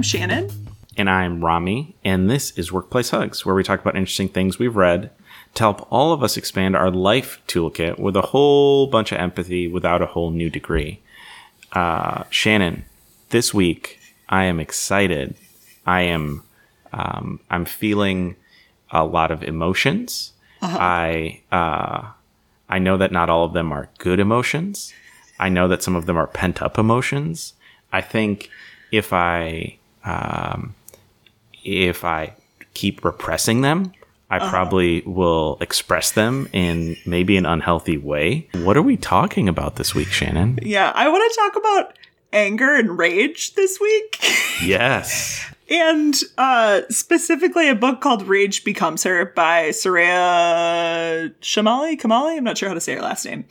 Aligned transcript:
I'm 0.00 0.04
Shannon. 0.04 0.50
And 0.96 1.10
I'm 1.10 1.44
Rami, 1.44 1.94
and 2.02 2.30
this 2.30 2.56
is 2.56 2.72
Workplace 2.72 3.10
Hugs, 3.10 3.44
where 3.44 3.54
we 3.54 3.62
talk 3.62 3.82
about 3.82 3.96
interesting 3.96 4.30
things 4.30 4.58
we've 4.58 4.74
read 4.74 5.10
to 5.56 5.62
help 5.62 5.86
all 5.92 6.14
of 6.14 6.22
us 6.22 6.38
expand 6.38 6.74
our 6.74 6.90
life 6.90 7.42
toolkit 7.46 7.98
with 7.98 8.16
a 8.16 8.22
whole 8.22 8.86
bunch 8.86 9.12
of 9.12 9.18
empathy 9.18 9.68
without 9.68 10.00
a 10.00 10.06
whole 10.06 10.30
new 10.30 10.48
degree. 10.48 11.02
Uh, 11.72 12.24
Shannon, 12.30 12.86
this 13.28 13.52
week 13.52 14.00
I 14.30 14.44
am 14.44 14.58
excited. 14.58 15.34
I 15.84 16.00
am 16.00 16.44
um, 16.94 17.40
I'm 17.50 17.66
feeling 17.66 18.36
a 18.90 19.04
lot 19.04 19.30
of 19.30 19.42
emotions. 19.42 20.32
Uh-huh. 20.62 20.78
I 20.80 21.42
uh, 21.52 22.08
I 22.70 22.78
know 22.78 22.96
that 22.96 23.12
not 23.12 23.28
all 23.28 23.44
of 23.44 23.52
them 23.52 23.70
are 23.70 23.90
good 23.98 24.18
emotions. 24.18 24.94
I 25.38 25.50
know 25.50 25.68
that 25.68 25.82
some 25.82 25.94
of 25.94 26.06
them 26.06 26.16
are 26.16 26.26
pent 26.26 26.62
up 26.62 26.78
emotions. 26.78 27.52
I 27.92 28.00
think 28.00 28.48
if 28.90 29.12
I 29.12 29.76
um, 30.04 30.74
if 31.64 32.04
I 32.04 32.34
keep 32.74 33.04
repressing 33.04 33.60
them, 33.62 33.92
I 34.30 34.36
Uh-huh. 34.38 34.48
probably 34.50 35.02
will 35.06 35.58
express 35.60 36.12
them 36.12 36.48
in 36.52 36.96
maybe 37.04 37.36
an 37.36 37.46
unhealthy 37.46 37.98
way. 37.98 38.48
What 38.54 38.76
are 38.76 38.82
we 38.82 38.96
talking 38.96 39.48
about 39.48 39.74
this 39.76 39.94
week, 39.94 40.08
Shannon? 40.08 40.58
Yeah, 40.62 40.92
I 40.94 41.08
want 41.08 41.32
to 41.32 41.40
talk 41.40 41.56
about 41.56 41.98
anger 42.32 42.74
and 42.76 42.96
rage 42.96 43.54
this 43.54 43.78
week. 43.80 44.18
Yes. 44.62 45.42
and 45.70 46.14
uh, 46.36 46.82
specifically 46.90 47.68
a 47.70 47.74
book 47.74 48.00
called 48.02 48.28
Rage 48.28 48.62
Becomes 48.62 49.04
Her 49.04 49.24
by 49.24 49.70
Soraya 49.70 51.32
Chemaly 51.40 51.98
Kamali. 51.98 52.36
I'm 52.36 52.44
not 52.44 52.58
sure 52.58 52.68
how 52.68 52.74
to 52.74 52.80
say 52.80 52.94
her 52.94 53.00
last 53.02 53.24
name. 53.24 53.44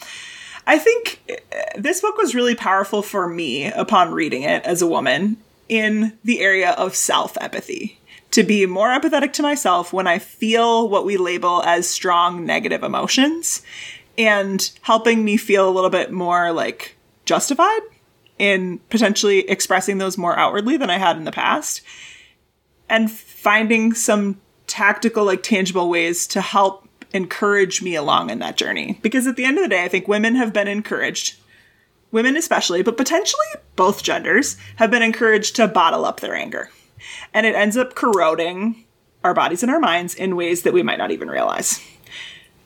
I 0.68 0.78
think 0.78 1.20
uh, 1.32 1.36
this 1.78 2.02
book 2.02 2.16
was 2.18 2.36
really 2.36 2.54
powerful 2.56 3.02
for 3.02 3.28
me 3.28 3.66
upon 3.72 4.12
reading 4.14 4.44
it 4.44 4.64
as 4.66 4.82
a 4.84 4.88
woman 4.88 5.38
in 5.70 6.18
the 6.24 6.42
area 6.42 6.72
of 6.72 6.96
self 6.96 7.38
empathy. 7.40 8.00
To 8.32 8.44
be 8.44 8.66
more 8.66 8.90
empathetic 8.90 9.34
to 9.34 9.42
myself 9.42 9.92
when 9.92 10.06
I 10.06 10.20
feel 10.20 10.88
what 10.88 11.06
we 11.06 11.18
label 11.18 11.64
as 11.64 11.88
strong 11.88 12.46
negative 12.46 12.84
emotions 12.84 13.64
and 14.20 14.70
helping 14.82 15.24
me 15.26 15.38
feel 15.38 15.68
a 15.68 15.72
little 15.72 15.90
bit 15.90 16.12
more 16.12 16.52
like 16.52 16.96
justified 17.26 17.80
in 18.38 18.80
potentially 18.90 19.50
expressing 19.50 19.98
those 19.98 20.18
more 20.18 20.38
outwardly 20.38 20.78
than 20.78 20.90
I 20.90 20.98
had 20.98 21.18
in 21.18 21.24
the 21.24 21.32
past 21.32 21.82
and 22.90 23.12
finding 23.12 23.94
some 23.94 24.40
tactical, 24.68 25.26
like 25.26 25.44
tangible 25.44 25.90
ways 25.90 26.28
to 26.28 26.42
help 26.42 26.88
encourage 27.14 27.82
me 27.82 27.96
along 27.96 28.30
in 28.30 28.40
that 28.40 28.58
journey. 28.58 29.00
Because 29.02 29.28
at 29.28 29.36
the 29.36 29.46
end 29.46 29.58
of 29.58 29.64
the 29.64 29.70
day, 29.70 29.84
I 29.84 29.88
think 29.88 30.08
women 30.08 30.36
have 30.36 30.54
been 30.54 30.68
encouraged, 30.68 31.36
women 32.12 32.36
especially, 32.38 32.82
but 32.82 32.98
potentially 32.98 33.48
both 33.76 34.04
genders, 34.04 34.58
have 34.78 34.92
been 34.92 35.02
encouraged 35.02 35.56
to 35.56 35.68
bottle 35.68 36.06
up 36.06 36.20
their 36.20 36.36
anger. 36.36 36.70
And 37.34 37.46
it 37.46 37.56
ends 37.56 37.78
up 37.78 37.96
corroding 37.96 38.84
our 39.24 39.34
bodies 39.34 39.64
and 39.64 39.72
our 39.72 39.80
minds 39.80 40.16
in 40.16 40.36
ways 40.36 40.64
that 40.64 40.74
we 40.74 40.84
might 40.84 40.98
not 40.98 41.12
even 41.12 41.30
realize. 41.30 41.80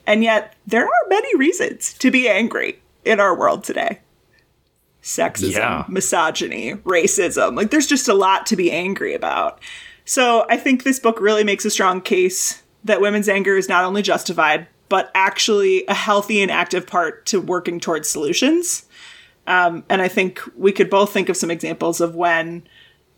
And 0.05 0.23
yet, 0.23 0.55
there 0.67 0.85
are 0.85 1.09
many 1.09 1.35
reasons 1.37 1.93
to 1.99 2.11
be 2.11 2.27
angry 2.27 2.79
in 3.05 3.19
our 3.19 3.37
world 3.37 3.63
today 3.63 3.99
sexism, 5.01 5.51
Yeah. 5.51 5.85
misogyny, 5.89 6.75
racism. 6.85 7.57
Like, 7.57 7.71
there's 7.71 7.87
just 7.87 8.07
a 8.07 8.13
lot 8.13 8.45
to 8.47 8.55
be 8.55 8.71
angry 8.71 9.13
about. 9.13 9.59
So, 10.05 10.45
I 10.49 10.57
think 10.57 10.83
this 10.83 10.99
book 10.99 11.19
really 11.19 11.43
makes 11.43 11.65
a 11.65 11.69
strong 11.69 12.01
case 12.01 12.61
that 12.85 13.01
women's 13.01 13.29
anger 13.29 13.57
is 13.57 13.67
not 13.69 13.83
only 13.83 14.01
justified, 14.01 14.67
but 14.89 15.11
actually 15.15 15.85
a 15.87 15.93
healthy 15.93 16.41
and 16.41 16.51
active 16.51 16.85
part 16.87 17.25
to 17.27 17.41
working 17.41 17.79
towards 17.79 18.09
solutions. 18.09 18.83
Um, 19.47 19.83
and 19.89 20.01
I 20.01 20.07
think 20.07 20.41
we 20.55 20.71
could 20.71 20.89
both 20.89 21.11
think 21.11 21.29
of 21.29 21.37
some 21.37 21.51
examples 21.51 22.01
of 22.01 22.15
when 22.15 22.63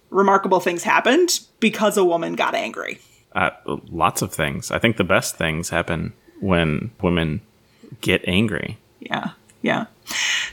remarkable 0.09 0.59
things 0.59 0.84
happened 0.84 1.40
because 1.59 1.98
a 1.98 2.06
woman 2.06 2.34
got 2.34 2.56
angry. 2.56 3.00
Uh, 3.34 3.52
lots 3.90 4.22
of 4.22 4.34
things. 4.34 4.72
I 4.72 4.80
think 4.80 4.97
the 4.97 5.03
best 5.03 5.36
things 5.36 5.69
happen 5.69 6.13
when 6.40 6.91
women 7.02 7.41
get 8.02 8.24
angry. 8.28 8.78
Yeah. 9.00 9.31
Yeah. 9.62 9.88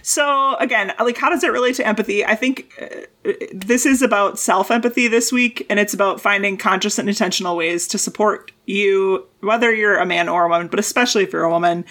So 0.02 0.56
again, 0.56 0.92
like 0.98 1.16
how 1.16 1.30
does 1.30 1.44
it 1.44 1.52
relate 1.52 1.76
to 1.76 1.86
empathy? 1.86 2.24
I 2.24 2.34
think 2.34 2.72
uh, 2.80 3.32
this 3.52 3.86
is 3.86 4.02
about 4.02 4.38
self-empathy 4.38 5.06
this 5.08 5.30
week 5.30 5.66
and 5.70 5.78
it's 5.78 5.94
about 5.94 6.20
finding 6.20 6.56
conscious 6.56 6.98
and 6.98 7.08
intentional 7.08 7.56
ways 7.56 7.86
to 7.88 7.98
support 7.98 8.50
you 8.66 9.26
whether 9.40 9.72
you're 9.72 9.98
a 9.98 10.06
man 10.06 10.28
or 10.28 10.46
a 10.46 10.48
woman, 10.48 10.68
but 10.68 10.80
especially 10.80 11.22
if 11.24 11.32
you're 11.32 11.44
a 11.44 11.50
woman 11.50 11.84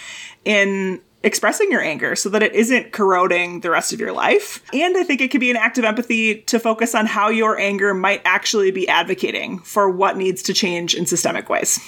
in 0.43 0.99
expressing 1.23 1.71
your 1.71 1.81
anger 1.81 2.15
so 2.15 2.29
that 2.29 2.43
it 2.43 2.53
isn't 2.53 2.91
corroding 2.91 3.59
the 3.59 3.69
rest 3.69 3.93
of 3.93 3.99
your 3.99 4.11
life. 4.11 4.63
And 4.73 4.97
I 4.97 5.03
think 5.03 5.21
it 5.21 5.29
could 5.29 5.41
be 5.41 5.51
an 5.51 5.57
act 5.57 5.77
of 5.77 5.85
empathy 5.85 6.41
to 6.41 6.59
focus 6.59 6.95
on 6.95 7.05
how 7.05 7.29
your 7.29 7.59
anger 7.59 7.93
might 7.93 8.21
actually 8.25 8.71
be 8.71 8.87
advocating 8.87 9.59
for 9.59 9.89
what 9.89 10.17
needs 10.17 10.41
to 10.43 10.53
change 10.53 10.95
in 10.95 11.05
systemic 11.05 11.49
ways. 11.49 11.79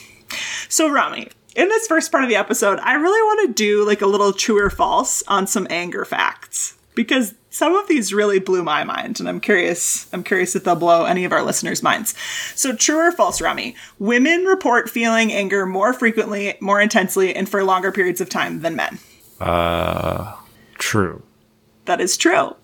So, 0.70 0.90
Rami, 0.90 1.30
in 1.56 1.68
this 1.68 1.88
first 1.88 2.12
part 2.12 2.24
of 2.24 2.30
the 2.30 2.36
episode, 2.36 2.80
I 2.80 2.94
really 2.94 3.22
want 3.22 3.48
to 3.48 3.54
do 3.54 3.86
like 3.86 4.02
a 4.02 4.08
little 4.08 4.34
true 4.34 4.64
or 4.64 4.70
false 4.70 5.24
on 5.28 5.48
some 5.48 5.68
anger 5.70 6.06
facts 6.06 6.76
because 6.96 7.34
some 7.50 7.76
of 7.76 7.88
these 7.88 8.14
really 8.14 8.40
blew 8.40 8.64
my 8.64 8.84
mind, 8.84 9.20
and 9.20 9.30
I'm 9.30 9.40
curious. 9.40 10.12
I'm 10.12 10.24
curious 10.24 10.56
if 10.56 10.64
they'll 10.64 10.76
blow 10.76 11.06
any 11.06 11.24
of 11.24 11.32
our 11.32 11.44
listeners' 11.44 11.84
minds. 11.84 12.16
So, 12.56 12.76
true 12.76 12.98
or 12.98 13.12
false, 13.12 13.42
Rami? 13.42 13.76
Women 14.00 14.46
report 14.46 14.90
feeling 14.90 15.32
anger 15.32 15.66
more 15.66 15.94
frequently, 15.94 16.56
more 16.60 16.82
intensely, 16.82 17.36
and 17.36 17.48
for 17.48 17.64
longer 17.64 17.92
periods 17.92 18.22
of 18.22 18.30
time 18.30 18.62
than 18.62 18.76
men. 18.76 18.98
Uh, 19.44 20.36
true. 20.76 21.22
That 21.86 22.00
is 22.00 22.16
true. 22.16 22.56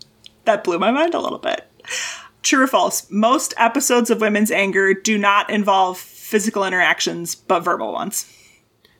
That 0.46 0.64
blew 0.64 0.78
my 0.78 0.90
mind 0.90 1.14
a 1.14 1.20
little 1.20 1.38
bit. 1.38 1.66
True 2.42 2.64
or 2.64 2.66
false? 2.66 3.10
Most 3.10 3.52
episodes 3.58 4.08
of 4.08 4.22
women's 4.22 4.50
anger 4.50 4.94
do 4.94 5.18
not 5.18 5.50
involve 5.50 5.98
physical 5.98 6.64
interactions, 6.64 7.34
but 7.34 7.60
verbal 7.60 7.92
ones. 7.92 8.32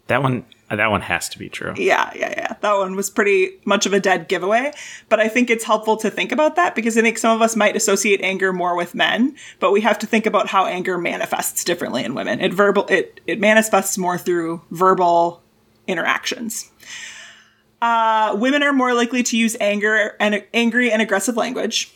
That 0.09 0.23
one. 0.23 0.45
That 0.69 0.91
one 0.93 1.01
has 1.01 1.29
to 1.31 1.39
be 1.39 1.49
true. 1.49 1.75
Yeah, 1.77 2.13
yeah, 2.15 2.33
yeah. 2.37 2.55
That 2.61 2.75
one 2.75 2.95
was 2.95 3.11
pretty 3.11 3.59
much 3.65 3.87
of 3.87 3.93
a 3.93 3.99
dead 3.99 4.29
giveaway. 4.29 4.73
But 5.09 5.19
I 5.19 5.27
think 5.27 5.51
it's 5.51 5.65
helpful 5.65 5.97
to 5.97 6.11
think 6.11 6.31
about 6.31 6.55
that 6.55 6.77
because 6.77 6.97
I 6.97 7.03
think 7.03 7.19
some 7.19 7.35
of 7.35 7.43
us 7.43 7.57
might 7.57 7.75
associate 7.75 8.21
anger 8.23 8.53
more 8.53 8.77
with 8.77 8.95
men, 8.95 9.35
but 9.59 9.73
we 9.73 9.81
have 9.81 9.99
to 9.99 10.07
think 10.07 10.27
about 10.27 10.47
how 10.47 10.67
anger 10.67 10.97
manifests 10.97 11.65
differently 11.65 12.05
in 12.05 12.15
women. 12.15 12.41
It 12.41 12.55
verbal 12.55 12.87
it 12.87 13.21
it 13.27 13.41
manifests 13.41 13.99
more 13.99 14.17
through 14.17 14.63
verbal 14.71 15.43
interactions. 15.89 16.71
Uh, 17.83 18.37
women 18.39 18.63
are 18.63 18.73
more 18.73 18.93
likely 18.95 19.23
to 19.23 19.37
use 19.37 19.57
anger 19.61 20.17
and 20.21 20.45
angry 20.53 20.91
and 20.93 21.01
aggressive 21.01 21.37
language. 21.37 21.93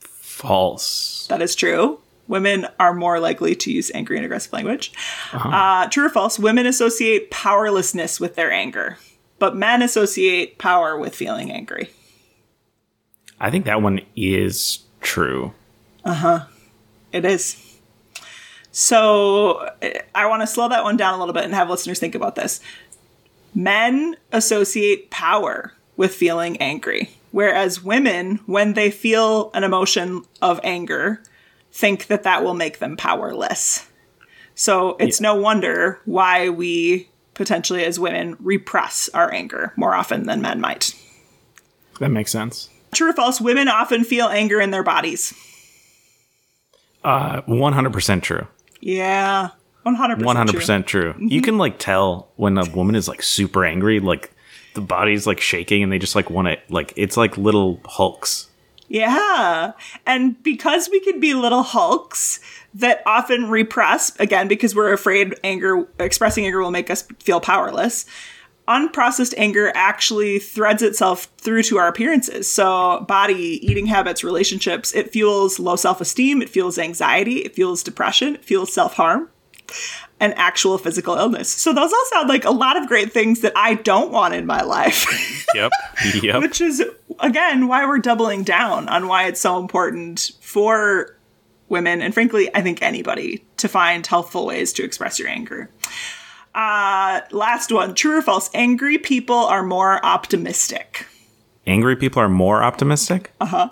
False. 0.00 1.26
That 1.28 1.40
is 1.42 1.54
true. 1.54 2.00
Women 2.28 2.66
are 2.80 2.94
more 2.94 3.20
likely 3.20 3.54
to 3.56 3.72
use 3.72 3.90
angry 3.94 4.16
and 4.16 4.24
aggressive 4.24 4.52
language. 4.52 4.92
uh 5.32 5.86
true 5.88 6.06
or 6.06 6.08
false? 6.08 6.38
Women 6.38 6.66
associate 6.66 7.30
powerlessness 7.30 8.18
with 8.18 8.34
their 8.36 8.50
anger, 8.50 8.98
but 9.38 9.54
men 9.56 9.82
associate 9.82 10.58
power 10.58 10.98
with 10.98 11.14
feeling 11.14 11.50
angry. 11.52 11.90
I 13.38 13.50
think 13.50 13.64
that 13.66 13.82
one 13.82 14.00
is 14.16 14.80
true. 15.00 15.52
Uh 16.04 16.14
huh. 16.14 16.44
It 17.12 17.24
is. 17.24 17.78
So 18.70 19.68
I 20.14 20.26
want 20.26 20.40
to 20.42 20.46
slow 20.46 20.68
that 20.68 20.82
one 20.84 20.96
down 20.96 21.14
a 21.14 21.18
little 21.18 21.34
bit 21.34 21.44
and 21.44 21.52
have 21.54 21.68
listeners 21.68 21.98
think 21.98 22.14
about 22.14 22.36
this. 22.36 22.60
Men 23.54 24.16
associate 24.32 25.10
power 25.10 25.72
with 25.96 26.14
feeling 26.14 26.56
angry, 26.56 27.10
whereas 27.32 27.82
women, 27.82 28.40
when 28.46 28.72
they 28.72 28.90
feel 28.90 29.50
an 29.52 29.62
emotion 29.64 30.24
of 30.40 30.58
anger, 30.64 31.22
think 31.70 32.06
that 32.06 32.22
that 32.22 32.42
will 32.42 32.54
make 32.54 32.78
them 32.78 32.96
powerless. 32.96 33.88
So 34.54 34.96
it's 34.98 35.20
no 35.20 35.34
wonder 35.34 36.00
why 36.04 36.48
we 36.48 37.08
potentially, 37.34 37.84
as 37.84 37.98
women, 37.98 38.36
repress 38.40 39.08
our 39.14 39.32
anger 39.32 39.72
more 39.76 39.94
often 39.94 40.26
than 40.26 40.42
men 40.42 40.60
might. 40.60 40.94
That 42.00 42.10
makes 42.10 42.30
sense. 42.30 42.68
True 42.92 43.10
or 43.10 43.14
false, 43.14 43.40
women 43.40 43.68
often 43.68 44.04
feel 44.04 44.26
anger 44.26 44.60
in 44.60 44.70
their 44.70 44.82
bodies. 44.82 45.32
Uh, 47.02 47.40
one 47.46 47.72
hundred 47.72 47.92
percent 47.92 48.22
true. 48.22 48.46
Yeah, 48.80 49.50
100%. 49.86 50.24
One 50.24 50.36
hundred 50.36 50.52
true. 50.52 50.60
percent 50.60 50.86
true. 50.86 51.14
You 51.18 51.26
mm-hmm. 51.26 51.38
can 51.40 51.58
like 51.58 51.78
tell 51.78 52.28
when 52.36 52.56
a 52.58 52.64
woman 52.70 52.94
is 52.94 53.08
like 53.08 53.22
super 53.22 53.64
angry, 53.64 54.00
like 54.00 54.32
the 54.74 54.80
body's 54.80 55.26
like 55.26 55.40
shaking, 55.40 55.82
and 55.82 55.92
they 55.92 55.98
just 55.98 56.14
like 56.14 56.30
want 56.30 56.48
it. 56.48 56.60
like 56.70 56.92
it's 56.96 57.16
like 57.16 57.36
little 57.36 57.80
hulks. 57.84 58.48
Yeah. 58.88 59.72
And 60.06 60.40
because 60.42 60.90
we 60.90 61.00
can 61.00 61.18
be 61.18 61.32
little 61.32 61.62
hulks 61.62 62.40
that 62.74 63.02
often 63.06 63.48
repress, 63.48 64.14
again, 64.20 64.48
because 64.48 64.74
we're 64.74 64.92
afraid 64.92 65.34
anger, 65.42 65.88
expressing 65.98 66.44
anger 66.44 66.60
will 66.60 66.70
make 66.70 66.90
us 66.90 67.00
feel 67.18 67.40
powerless, 67.40 68.04
unprocessed 68.68 69.32
anger 69.38 69.72
actually 69.74 70.38
threads 70.38 70.82
itself 70.82 71.28
through 71.38 71.62
to 71.64 71.78
our 71.78 71.88
appearances. 71.88 72.50
So, 72.50 73.04
body, 73.08 73.66
eating 73.66 73.86
habits, 73.86 74.22
relationships, 74.22 74.94
it 74.94 75.10
fuels 75.10 75.58
low 75.58 75.76
self 75.76 76.00
esteem, 76.02 76.42
it 76.42 76.50
fuels 76.50 76.78
anxiety, 76.78 77.38
it 77.38 77.54
fuels 77.54 77.82
depression, 77.82 78.34
it 78.34 78.44
fuels 78.44 78.72
self 78.74 78.94
harm. 78.94 79.30
And 80.20 80.34
actual 80.36 80.78
physical 80.78 81.16
illness. 81.16 81.48
So, 81.48 81.72
those 81.72 81.92
all 81.92 82.04
sound 82.10 82.28
like 82.28 82.44
a 82.44 82.50
lot 82.50 82.76
of 82.76 82.86
great 82.86 83.12
things 83.12 83.40
that 83.40 83.52
I 83.56 83.74
don't 83.74 84.12
want 84.12 84.34
in 84.34 84.46
my 84.46 84.62
life. 84.62 85.06
Yep. 85.54 85.70
yep. 86.22 86.40
which 86.40 86.62
is 86.62 86.82
again 87.20 87.68
why 87.68 87.84
we're 87.84 87.98
doubling 87.98 88.42
down 88.42 88.88
on 88.88 89.06
why 89.06 89.26
it's 89.26 89.38
so 89.38 89.58
important 89.58 90.30
for 90.40 91.14
women, 91.72 92.00
and 92.00 92.14
frankly, 92.14 92.48
I 92.54 92.62
think 92.62 92.80
anybody 92.80 93.44
to 93.56 93.68
find 93.68 94.06
healthful 94.06 94.46
ways 94.46 94.72
to 94.74 94.84
express 94.84 95.18
your 95.18 95.28
anger. 95.28 95.70
Uh, 96.54 97.22
last 97.30 97.72
one 97.72 97.94
true 97.94 98.18
or 98.18 98.22
false? 98.22 98.50
Angry 98.54 98.98
people 98.98 99.36
are 99.36 99.62
more 99.62 100.04
optimistic. 100.04 101.06
Angry 101.66 101.96
people 101.96 102.20
are 102.20 102.28
more 102.28 102.62
optimistic? 102.62 103.32
Uh 103.40 103.46
huh. 103.46 103.68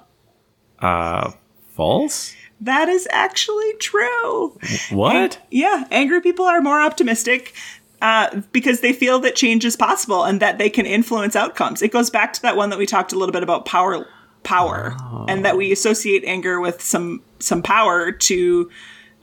Uh, 0.78 1.32
false? 1.68 2.34
That 2.60 2.88
is 2.88 3.08
actually 3.10 3.72
true. 3.74 4.58
What? 4.90 5.38
Yeah, 5.50 5.84
angry 5.90 6.20
people 6.20 6.44
are 6.44 6.60
more 6.60 6.80
optimistic 6.80 7.54
uh, 8.02 8.40
because 8.52 8.80
they 8.80 8.92
feel 8.92 9.18
that 9.20 9.34
change 9.34 9.64
is 9.64 9.76
possible 9.76 10.24
and 10.24 10.40
that 10.40 10.58
they 10.58 10.70
can 10.70 10.86
influence 10.86 11.36
outcomes. 11.36 11.82
It 11.82 11.92
goes 11.92 12.10
back 12.10 12.32
to 12.34 12.42
that 12.42 12.56
one 12.56 12.70
that 12.70 12.78
we 12.78 12.86
talked 12.86 13.12
a 13.12 13.18
little 13.18 13.32
bit 13.32 13.42
about 13.42 13.66
power, 13.66 14.06
power, 14.42 14.96
and 15.28 15.44
that 15.44 15.56
we 15.56 15.72
associate 15.72 16.24
anger 16.26 16.60
with 16.60 16.82
some 16.82 17.22
some 17.38 17.62
power 17.62 18.12
to 18.12 18.70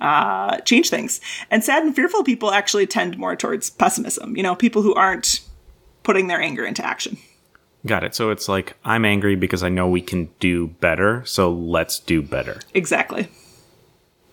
uh, 0.01 0.57
change 0.59 0.89
things. 0.89 1.21
And 1.49 1.63
sad 1.63 1.83
and 1.83 1.95
fearful 1.95 2.23
people 2.23 2.51
actually 2.51 2.87
tend 2.87 3.17
more 3.17 3.35
towards 3.35 3.69
pessimism. 3.69 4.35
You 4.35 4.43
know, 4.43 4.55
people 4.55 4.81
who 4.81 4.93
aren't 4.93 5.41
putting 6.03 6.27
their 6.27 6.41
anger 6.41 6.65
into 6.65 6.85
action. 6.85 7.17
Got 7.87 8.03
it. 8.03 8.13
So 8.13 8.29
it's 8.29 8.49
like, 8.49 8.75
I'm 8.83 9.05
angry 9.05 9.35
because 9.35 9.63
I 9.63 9.69
know 9.69 9.87
we 9.87 10.01
can 10.01 10.29
do 10.39 10.67
better, 10.67 11.23
so 11.25 11.51
let's 11.51 11.99
do 11.99 12.21
better. 12.21 12.59
Exactly. 12.73 13.29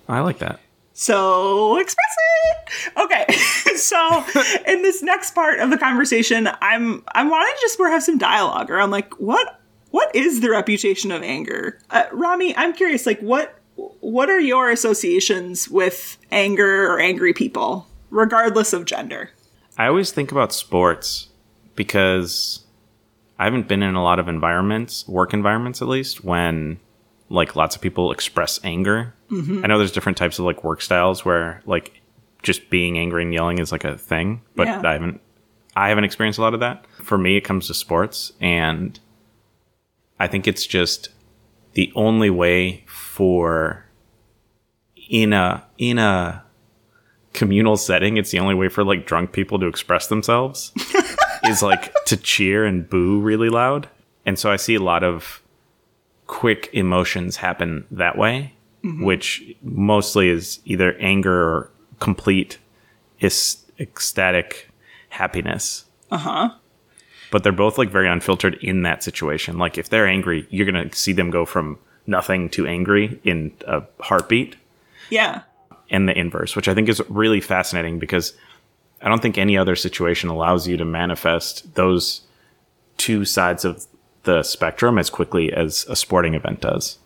I 0.09 0.21
like 0.21 0.39
that. 0.39 0.61
So 0.93 1.77
express 1.79 2.17
it. 2.19 2.99
Okay. 2.99 3.33
so 3.77 4.25
in 4.67 4.83
this 4.83 5.03
next 5.03 5.35
part 5.35 5.61
of 5.61 5.71
the 5.71 5.79
conversation, 5.79 6.49
I'm 6.61 7.05
I'm 7.15 7.31
wanting 7.31 7.55
to 7.55 7.61
just 7.61 7.79
more 7.79 7.89
have 7.89 8.03
some 8.03 8.19
dialogue 8.19 8.71
around 8.71 8.91
like 8.91 9.19
what 9.21 9.61
what 9.91 10.15
is 10.15 10.41
the 10.41 10.51
reputation 10.51 11.12
of 11.12 11.23
anger? 11.23 11.79
Uh, 11.91 12.05
Rami, 12.12 12.56
I'm 12.56 12.73
curious, 12.73 13.06
like 13.06 13.21
what 13.21 13.59
what 13.77 14.31
are 14.31 14.41
your 14.41 14.71
associations 14.71 15.69
with 15.69 16.19
anger 16.33 16.87
or 16.87 17.01
angry 17.01 17.33
people, 17.33 17.87
regardless 18.11 18.73
of 18.73 18.85
gender? 18.85 19.31
I 19.79 19.87
always 19.87 20.12
think 20.12 20.31
about 20.33 20.53
sports 20.53 21.29
because 21.75 22.63
I 23.38 23.44
haven't 23.44 23.66
been 23.69 23.82
in 23.82 23.94
a 23.94 24.02
lot 24.02 24.19
of 24.19 24.28
environments, 24.28 25.06
work 25.08 25.34
environments 25.34 25.82
at 25.82 25.88
least, 25.88 26.25
when 26.25 26.78
like 27.28 27.56
lots 27.56 27.75
of 27.75 27.82
people 27.82 28.12
express 28.12 28.60
anger. 28.64 29.14
Mm-hmm. 29.31 29.64
I 29.64 29.66
know 29.69 29.78
there's 29.78 29.92
different 29.92 30.19
types 30.19 30.38
of 30.38 30.44
like 30.44 30.62
work 30.62 30.81
styles 30.82 31.25
where 31.25 31.62
like 31.66 32.00
just 32.42 32.70
being 32.70 32.98
angry 32.98 33.22
and 33.22 33.32
yelling 33.32 33.58
is 33.58 33.72
like 33.72 33.84
a 33.84 33.96
thing, 33.98 34.42
but 34.54 34.66
Yeah. 34.66 34.82
I 34.84 34.92
haven't 34.92 35.20
I 35.76 35.88
haven't 35.88 36.04
experienced 36.04 36.38
a 36.38 36.42
lot 36.42 36.54
of 36.54 36.60
that. 36.60 36.84
For 37.02 37.19
me, 37.19 37.36
it 37.36 37.40
comes 37.40 37.66
to 37.66 37.75
sports, 37.75 38.32
and 38.40 38.98
I 40.20 40.28
think 40.28 40.46
it's 40.46 40.66
just 40.66 41.08
the 41.72 41.90
only 41.96 42.31
way 42.31 42.84
for 42.86 43.84
in 45.10 45.32
a 45.32 45.64
in 45.78 45.98
a 45.98 46.44
communal 47.32 47.76
setting. 47.76 48.16
It's 48.16 48.31
the 48.31 48.38
only 48.38 48.54
way 48.54 48.69
for 48.69 48.84
like 48.84 49.06
drunk 49.06 49.32
people 49.32 49.58
to 49.58 49.66
express 49.66 50.06
themselves 50.06 50.70
is 51.46 51.62
like 51.62 51.93
to 52.06 52.17
cheer 52.17 52.64
and 52.64 52.88
boo 52.88 53.20
really 53.20 53.49
loud. 53.49 53.88
And 54.26 54.38
so 54.38 54.50
I 54.50 54.56
see 54.56 54.75
a 54.75 54.81
lot 54.82 55.02
of 55.05 55.43
quick 56.26 56.70
emotions 56.73 57.37
happen 57.37 57.85
that 57.91 58.17
way, 58.17 58.52
which 58.82 59.43
mostly 59.62 60.29
is 60.29 60.61
either 60.64 60.94
anger 60.99 61.32
or 61.35 61.70
complete 62.00 62.58
is 63.20 63.58
ecstatic 63.79 64.69
happiness. 65.11 65.85
Uh 66.11 66.19
huh. 66.19 66.50
But 67.31 67.43
they're 67.43 67.52
both 67.52 67.79
like 67.79 67.91
very 67.91 68.08
unfiltered 68.08 68.55
in 68.62 68.82
that 68.82 69.02
situation. 69.02 69.58
Like 69.58 69.79
if 69.79 69.88
they're 69.88 70.06
angry, 70.06 70.46
you're 70.50 70.70
going 70.70 70.88
to 70.88 70.96
see 70.96 71.12
them 71.12 71.31
go 71.31 71.44
from 71.44 71.79
nothing 72.06 72.49
to 72.50 72.67
angry 72.67 73.19
in 73.25 73.50
a 73.67 73.82
heartbeat 74.00 74.56
Yeah. 75.11 75.43
and 75.91 76.06
the 76.08 76.17
inverse, 76.19 76.55
which 76.55 76.69
I 76.69 76.75
think 76.75 76.88
is 76.88 77.00
really 77.08 77.41
fascinating 77.41 77.99
because 77.99 78.35
I 79.05 79.09
don't 79.09 79.21
think 79.23 79.39
any 79.39 79.56
other 79.56 79.77
situation 79.77 80.31
allows 80.31 80.67
you 80.67 80.77
to 80.79 80.85
manifest 80.85 81.75
those 81.75 82.23
two 82.97 83.25
sides 83.25 83.65
of 83.65 83.87
the 84.23 84.43
spectrum 84.43 84.99
as 84.99 85.11
quickly 85.11 85.53
as 85.53 85.85
a 85.91 85.95
sporting 85.95 86.35
event 86.35 86.62
does. 86.62 86.99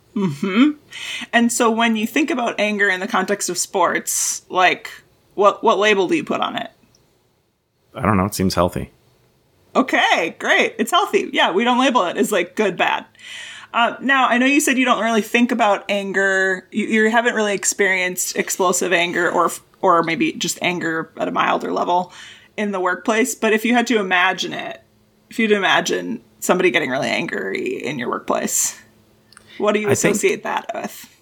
And 1.32 1.52
so 1.52 1.70
when 1.70 1.96
you 1.96 2.06
think 2.06 2.30
about 2.30 2.58
anger 2.58 2.88
in 2.88 3.00
the 3.00 3.08
context 3.08 3.50
of 3.50 3.58
sports, 3.58 4.48
like 4.48 4.90
what 5.34 5.62
what 5.62 5.78
label 5.78 6.08
do 6.08 6.16
you 6.16 6.24
put 6.24 6.40
on 6.40 6.56
it? 6.56 6.70
I 7.94 8.02
don't 8.02 8.16
know. 8.16 8.26
It 8.26 8.34
seems 8.34 8.54
healthy. 8.54 8.92
Okay, 9.74 10.36
great. 10.38 10.76
It's 10.78 10.90
healthy. 10.90 11.30
Yeah, 11.32 11.50
we 11.50 11.64
don't 11.64 11.80
label 11.80 12.04
it 12.04 12.16
as 12.16 12.32
like 12.32 12.54
good, 12.54 12.76
bad. 12.76 13.06
Uh, 13.72 13.96
now, 14.00 14.26
I 14.28 14.38
know 14.38 14.46
you 14.46 14.60
said 14.60 14.78
you 14.78 14.84
don't 14.84 15.04
really 15.04 15.22
think 15.22 15.52
about 15.52 15.84
anger. 15.88 16.66
You, 16.70 16.86
you 16.86 17.10
haven't 17.10 17.34
really 17.34 17.54
experienced 17.54 18.36
explosive 18.36 18.92
anger, 18.92 19.30
or 19.30 19.50
or 19.80 20.02
maybe 20.02 20.32
just 20.32 20.58
anger 20.62 21.12
at 21.16 21.28
a 21.28 21.30
milder 21.30 21.72
level 21.72 22.12
in 22.56 22.72
the 22.72 22.80
workplace. 22.80 23.34
But 23.34 23.52
if 23.52 23.64
you 23.64 23.74
had 23.74 23.86
to 23.88 23.98
imagine 23.98 24.52
it, 24.52 24.82
if 25.30 25.38
you'd 25.38 25.52
imagine 25.52 26.22
somebody 26.40 26.70
getting 26.70 26.90
really 26.90 27.08
angry 27.08 27.66
in 27.84 27.98
your 27.98 28.08
workplace, 28.08 28.80
what 29.58 29.72
do 29.72 29.80
you 29.80 29.88
I 29.90 29.94
think- 29.94 30.14
associate 30.14 30.42
that 30.44 30.70
with? 30.74 31.14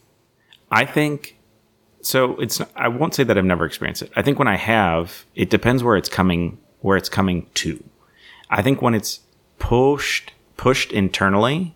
I 0.71 0.85
think 0.85 1.37
so. 2.03 2.37
It's 2.41 2.61
I 2.75 2.89
won't 2.89 3.15
say 3.15 3.23
that 3.25 3.39
I've 3.39 3.45
never 3.45 3.65
experienced 3.65 4.03
it. 4.03 4.11
I 4.17 4.23
think 4.23 4.39
when 4.39 4.49
I 4.49 4.57
have, 4.57 5.25
it 5.35 5.49
depends 5.51 5.83
where 5.85 5.97
it's 5.97 6.09
coming 6.09 6.59
where 6.81 6.97
it's 6.97 7.09
coming 7.09 7.47
to. 7.55 7.83
I 8.51 8.63
think 8.63 8.83
when 8.83 8.95
it's 8.95 9.21
pushed 9.59 10.33
pushed 10.57 10.91
internally, 10.93 11.75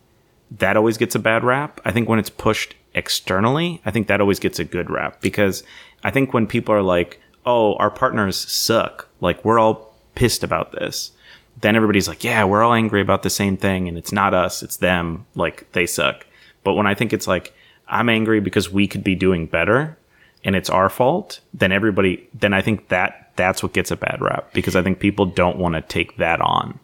that 0.51 0.77
always 0.77 0.97
gets 0.99 1.15
a 1.15 1.19
bad 1.19 1.45
rap. 1.45 1.81
I 1.85 1.93
think 1.93 2.09
when 2.09 2.19
it's 2.19 2.31
pushed 2.31 2.75
externally, 2.95 3.81
I 3.85 3.91
think 3.93 4.09
that 4.09 4.21
always 4.21 4.41
gets 4.41 4.59
a 4.59 4.65
good 4.65 4.91
rap 4.91 5.21
because 5.21 5.63
I 6.03 6.11
think 6.11 6.33
when 6.33 6.47
people 6.47 6.75
are 6.75 6.83
like, 6.83 7.21
"Oh, 7.45 7.75
our 7.75 7.91
partners 7.91 8.37
suck," 8.37 9.09
like 9.21 9.45
we're 9.45 9.59
all 9.59 9.95
pissed 10.15 10.43
about 10.43 10.73
this. 10.73 11.13
Then 11.61 11.77
everybody's 11.77 12.09
like, 12.09 12.25
"Yeah, 12.25 12.45
we're 12.45 12.63
all 12.63 12.75
angry 12.75 13.01
about 13.01 13.23
the 13.23 13.31
same 13.31 13.57
thing 13.57 13.89
and 13.89 13.99
it's 13.99 14.13
not 14.13 14.35
us, 14.35 14.63
it's 14.63 14.77
them, 14.79 15.27
like 15.35 15.71
they 15.73 15.87
suck." 15.87 16.27
But 16.65 16.75
when 16.75 16.87
I 16.87 16.95
think 16.95 17.13
it's 17.13 17.27
like 17.29 17.55
I'm 17.89 18.09
angry 18.09 18.41
because 18.41 18.71
we 18.71 18.87
could 18.87 19.05
be 19.05 19.15
doing 19.15 19.47
better 19.47 19.99
and 20.45 20.57
it's 20.57 20.71
our 20.71 20.89
fault, 20.89 21.41
then 21.53 21.73
everybody 21.73 22.29
then 22.33 22.55
I 22.55 22.63
think 22.63 22.89
that 22.89 23.33
that's 23.37 23.63
what 23.63 23.73
gets 23.73 23.91
a 23.91 23.97
bad 23.97 24.21
rap 24.21 24.53
because 24.53 24.77
I 24.77 24.83
think 24.83 24.99
people 24.99 25.27
don't 25.27 25.57
want 25.57 25.75
to 25.75 25.81
take 25.81 26.17
that 26.19 26.41
on. 26.41 26.79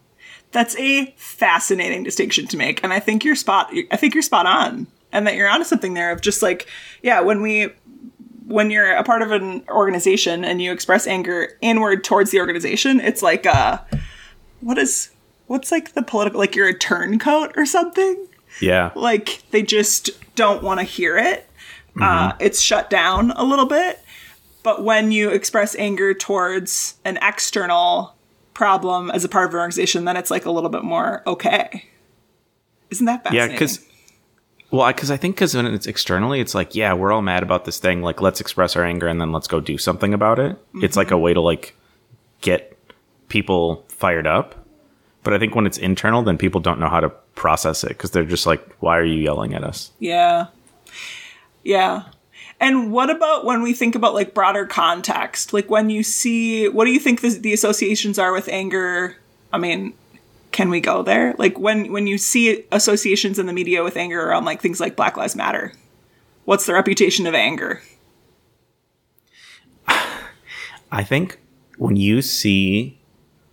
That's 0.51 0.77
a 0.77 1.13
fascinating 1.17 2.03
distinction 2.03 2.47
to 2.47 2.57
make, 2.57 2.83
and 2.83 2.93
I 2.93 2.99
think 2.99 3.23
you're 3.23 3.35
spot. 3.35 3.71
I 3.91 3.97
think 3.97 4.13
you're 4.13 4.23
spot 4.23 4.45
on, 4.45 4.87
and 5.11 5.27
that 5.27 5.35
you're 5.35 5.49
onto 5.49 5.65
something 5.65 5.93
there. 5.93 6.11
Of 6.11 6.21
just 6.21 6.41
like, 6.41 6.67
yeah, 7.03 7.19
when 7.19 7.41
we, 7.41 7.69
when 8.47 8.71
you're 8.71 8.95
a 8.95 9.03
part 9.03 9.21
of 9.21 9.31
an 9.31 9.63
organization 9.69 10.45
and 10.45 10.61
you 10.61 10.71
express 10.71 11.05
anger 11.05 11.57
inward 11.61 12.03
towards 12.03 12.31
the 12.31 12.39
organization, 12.39 12.99
it's 12.99 13.21
like, 13.21 13.45
uh, 13.45 13.79
what 14.61 14.77
is, 14.77 15.11
what's 15.47 15.71
like 15.71 15.93
the 15.93 16.01
political, 16.01 16.39
like 16.39 16.55
you're 16.55 16.67
a 16.67 16.77
turncoat 16.77 17.53
or 17.57 17.65
something. 17.65 18.27
Yeah. 18.61 18.91
Like 18.95 19.43
they 19.51 19.61
just 19.61 20.09
don't 20.35 20.63
want 20.63 20.79
to 20.79 20.85
hear 20.85 21.17
it. 21.17 21.49
Uh, 21.99 22.33
it's 22.39 22.61
shut 22.61 22.89
down 22.89 23.31
a 23.31 23.43
little 23.43 23.65
bit. 23.65 23.99
But 24.63 24.83
when 24.83 25.11
you 25.11 25.29
express 25.29 25.75
anger 25.75 26.13
towards 26.13 26.95
an 27.05 27.17
external 27.21 28.15
problem 28.53 29.09
as 29.11 29.23
a 29.23 29.29
part 29.29 29.47
of 29.47 29.53
an 29.53 29.59
organization, 29.59 30.05
then 30.05 30.17
it's 30.17 30.31
like 30.31 30.45
a 30.45 30.51
little 30.51 30.69
bit 30.69 30.83
more 30.83 31.23
okay. 31.25 31.85
Isn't 32.89 33.05
that 33.05 33.23
Yeah, 33.33 33.47
because 33.47 33.85
well, 34.71 34.87
because 34.87 35.11
I 35.11 35.17
think 35.17 35.35
because 35.35 35.55
when 35.55 35.65
it's 35.65 35.87
externally, 35.87 36.41
it's 36.41 36.53
like, 36.53 36.75
yeah, 36.75 36.93
we're 36.93 37.11
all 37.11 37.21
mad 37.21 37.43
about 37.43 37.65
this 37.65 37.79
thing. 37.79 38.01
Like, 38.01 38.21
let's 38.21 38.41
express 38.41 38.75
our 38.75 38.83
anger 38.83 39.07
and 39.07 39.21
then 39.21 39.31
let's 39.31 39.47
go 39.47 39.59
do 39.59 39.77
something 39.77 40.13
about 40.13 40.39
it. 40.39 40.57
It's 40.75 40.97
like 40.97 41.07
a 41.07 41.13
mm-hmm. 41.13 41.23
way 41.23 41.33
to 41.33 41.41
like 41.41 41.75
get 42.41 42.77
people 43.29 43.85
fired 43.87 44.27
up. 44.27 44.55
But 45.23 45.33
I 45.33 45.39
think 45.39 45.55
when 45.55 45.65
it's 45.65 45.77
internal, 45.77 46.23
then 46.23 46.37
people 46.37 46.61
don't 46.61 46.79
know 46.79 46.89
how 46.89 46.99
to 46.99 47.09
process 47.35 47.83
it 47.83 47.89
because 47.89 48.11
they're 48.11 48.23
just 48.23 48.45
like, 48.45 48.65
why 48.79 48.97
are 48.97 49.05
you 49.05 49.19
yelling 49.21 49.53
at 49.53 49.63
us? 49.63 49.91
Yeah. 49.99 50.47
Yeah. 51.63 52.03
And 52.59 52.91
what 52.91 53.09
about 53.09 53.45
when 53.45 53.61
we 53.61 53.73
think 53.73 53.95
about 53.95 54.13
like 54.13 54.33
broader 54.33 54.65
context? 54.65 55.53
Like 55.53 55.69
when 55.69 55.89
you 55.89 56.03
see, 56.03 56.67
what 56.67 56.85
do 56.85 56.91
you 56.91 56.99
think 56.99 57.21
the, 57.21 57.29
the 57.29 57.53
associations 57.53 58.17
are 58.17 58.31
with 58.31 58.47
anger? 58.47 59.17
I 59.53 59.57
mean, 59.57 59.93
can 60.57 60.71
we 60.71 60.81
go 60.81 61.03
there? 61.03 61.35
Like 61.37 61.59
when 61.59 61.91
when 61.91 62.07
you 62.07 62.17
see 62.17 62.65
associations 62.71 63.37
in 63.37 63.45
the 63.45 63.53
media 63.53 63.83
with 63.83 63.95
anger 63.95 64.27
around 64.27 64.45
like 64.45 64.59
things 64.59 64.79
like 64.79 64.95
Black 64.95 65.15
Lives 65.15 65.35
Matter, 65.35 65.71
what's 66.45 66.65
the 66.65 66.73
reputation 66.73 67.27
of 67.27 67.35
anger? 67.35 67.83
I 69.87 71.03
think 71.03 71.39
when 71.77 71.95
you 71.95 72.23
see 72.23 72.99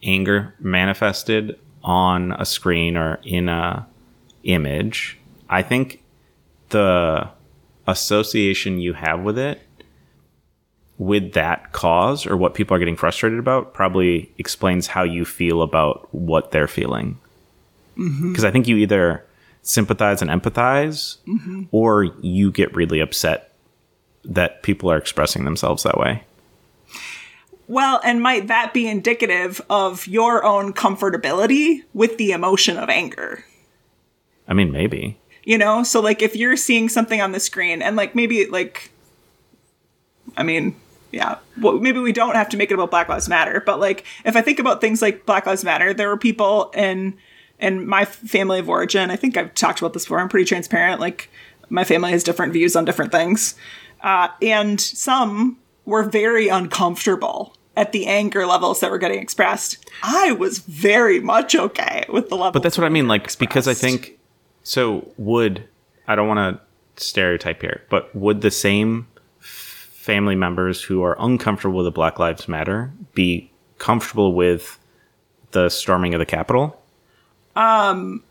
anger 0.03 0.55
manifested 0.59 1.61
on 1.83 2.33
a 2.33 2.47
screen 2.47 2.97
or 2.97 3.21
in 3.23 3.51
a 3.51 3.87
image, 4.45 5.19
I 5.51 5.61
think 5.61 6.03
the 6.71 7.29
association 7.87 8.79
you 8.79 8.95
have 8.95 9.21
with 9.21 9.39
it 9.39 9.61
with 10.99 11.33
that 11.33 11.73
cause 11.73 12.27
or 12.27 12.37
what 12.37 12.55
people 12.55 12.75
are 12.75 12.79
getting 12.79 12.97
frustrated 12.97 13.39
about 13.39 13.75
probably 13.75 14.31
explains 14.39 14.87
how 14.87 15.03
you 15.03 15.25
feel 15.25 15.63
about 15.63 16.09
what 16.15 16.51
they're 16.53 16.69
feeling. 16.69 17.19
Mm-hmm. 17.97 18.33
Because 18.33 18.45
I 18.45 18.51
think 18.51 18.69
you 18.69 18.77
either 18.77 19.25
sympathize 19.63 20.23
and 20.23 20.31
empathize 20.31 21.19
mm-hmm. 21.27 21.65
or 21.73 22.05
you 22.21 22.53
get 22.53 22.75
really 22.75 23.01
upset 23.01 23.53
that 24.25 24.63
people 24.63 24.91
are 24.91 24.97
expressing 24.97 25.45
themselves 25.45 25.83
that 25.83 25.99
way. 25.99 26.25
Well, 27.67 28.01
and 28.05 28.21
might 28.21 28.49
that 28.49 28.75
be 28.75 28.87
indicative 28.87 29.61
of 29.71 30.07
your 30.07 30.45
own 30.45 30.75
comfortability 30.75 31.83
with 31.95 32.19
the 32.19 32.33
emotion 32.33 32.77
of 32.77 32.91
anger? 32.91 33.45
I 34.47 34.53
mean, 34.53 34.71
maybe. 34.71 35.19
You 35.45 35.59
know, 35.59 35.83
so 35.83 36.01
like 36.01 36.23
if 36.23 36.37
you're 36.37 36.57
seeing 36.57 36.89
something 36.89 37.21
on 37.21 37.33
the 37.33 37.41
screen 37.41 37.83
and 37.83 37.97
like 37.97 38.15
maybe 38.15 38.47
like 38.47 38.91
I 40.37 40.43
mean, 40.43 40.75
yeah, 41.15 41.39
well, 41.61 41.79
maybe 41.79 42.01
we 42.01 42.13
don't 42.13 42.35
have 42.35 42.49
to 42.49 42.57
make 42.57 42.71
it 42.71 42.75
about 42.75 42.91
Black 42.91 43.09
Lives 43.09 43.29
Matter, 43.29 43.63
but 43.65 43.79
like 43.79 44.05
if 44.25 44.35
I 44.35 44.43
think 44.43 44.59
about 44.59 44.81
things 44.81 45.01
like 45.01 45.25
Black 45.27 45.47
Lives 45.47 45.63
Matter, 45.63 45.95
there 45.95 46.09
were 46.09 46.17
people 46.17 46.73
in 46.75 47.17
in 47.61 47.87
my 47.87 48.05
family 48.05 48.59
of 48.59 48.69
origin. 48.69 49.11
I 49.11 49.17
think 49.17 49.37
I've 49.37 49.55
talked 49.55 49.79
about 49.79 49.93
this 49.93 50.05
before. 50.05 50.19
I'm 50.19 50.29
pretty 50.29 50.45
transparent. 50.45 51.01
Like 51.01 51.31
my 51.71 51.85
family 51.85 52.11
has 52.11 52.25
different 52.25 52.53
views 52.53 52.75
on 52.75 52.85
different 52.85 53.13
things, 53.13 53.55
uh, 54.03 54.29
and 54.43 54.81
some 54.81 55.57
were 55.85 56.03
very 56.03 56.49
uncomfortable 56.49 57.55
at 57.77 57.93
the 57.93 58.07
anger 58.07 58.45
levels 58.45 58.81
that 58.81 58.91
were 58.91 58.99
getting 58.99 59.21
expressed. 59.21 59.89
I 60.03 60.33
was 60.33 60.59
very 60.59 61.21
much 61.21 61.55
okay 61.55 62.05
with 62.09 62.29
the 62.29 62.37
level. 62.37 62.53
But 62.53 62.65
that's 62.65 62.77
what 62.77 62.85
I 62.85 62.91
mean. 62.91 63.07
Like 63.07 63.39
because 63.39 63.69
I 63.69 63.75
think 63.75 64.19
so. 64.65 65.13
Would 65.17 65.69
I 66.09 66.17
don't 66.17 66.27
want 66.27 66.59
to 66.59 67.03
stereotype 67.03 67.61
here, 67.61 67.83
but 67.89 68.15
would 68.17 68.41
the 68.41 68.51
same 68.51 69.07
family 70.05 70.35
members 70.35 70.83
who 70.83 71.03
are 71.03 71.17
uncomfortable 71.19 71.79
with 71.79 71.87
the 71.87 71.91
Black 71.91 72.19
Lives 72.19 72.47
Matter 72.47 72.93
be 73.15 73.51
comfortable 73.79 74.35
with 74.35 74.79
the 75.53 75.71
storming 75.71 76.13
of 76.13 76.19
the 76.19 76.27
Capitol? 76.27 76.79
Um, 77.57 78.23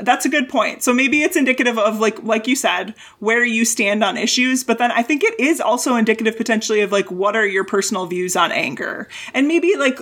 that's 0.00 0.24
a 0.24 0.28
good 0.28 0.48
point. 0.48 0.82
So 0.82 0.92
maybe 0.92 1.22
it's 1.22 1.36
indicative 1.36 1.78
of 1.78 2.00
like 2.00 2.20
like 2.24 2.48
you 2.48 2.56
said, 2.56 2.96
where 3.20 3.44
you 3.44 3.64
stand 3.64 4.02
on 4.02 4.16
issues, 4.16 4.64
but 4.64 4.78
then 4.78 4.90
I 4.90 5.04
think 5.04 5.22
it 5.22 5.38
is 5.38 5.60
also 5.60 5.94
indicative 5.94 6.36
potentially 6.36 6.80
of 6.80 6.90
like 6.90 7.08
what 7.12 7.36
are 7.36 7.46
your 7.46 7.64
personal 7.64 8.06
views 8.06 8.34
on 8.34 8.50
anger. 8.50 9.08
And 9.34 9.46
maybe 9.46 9.76
like 9.76 10.00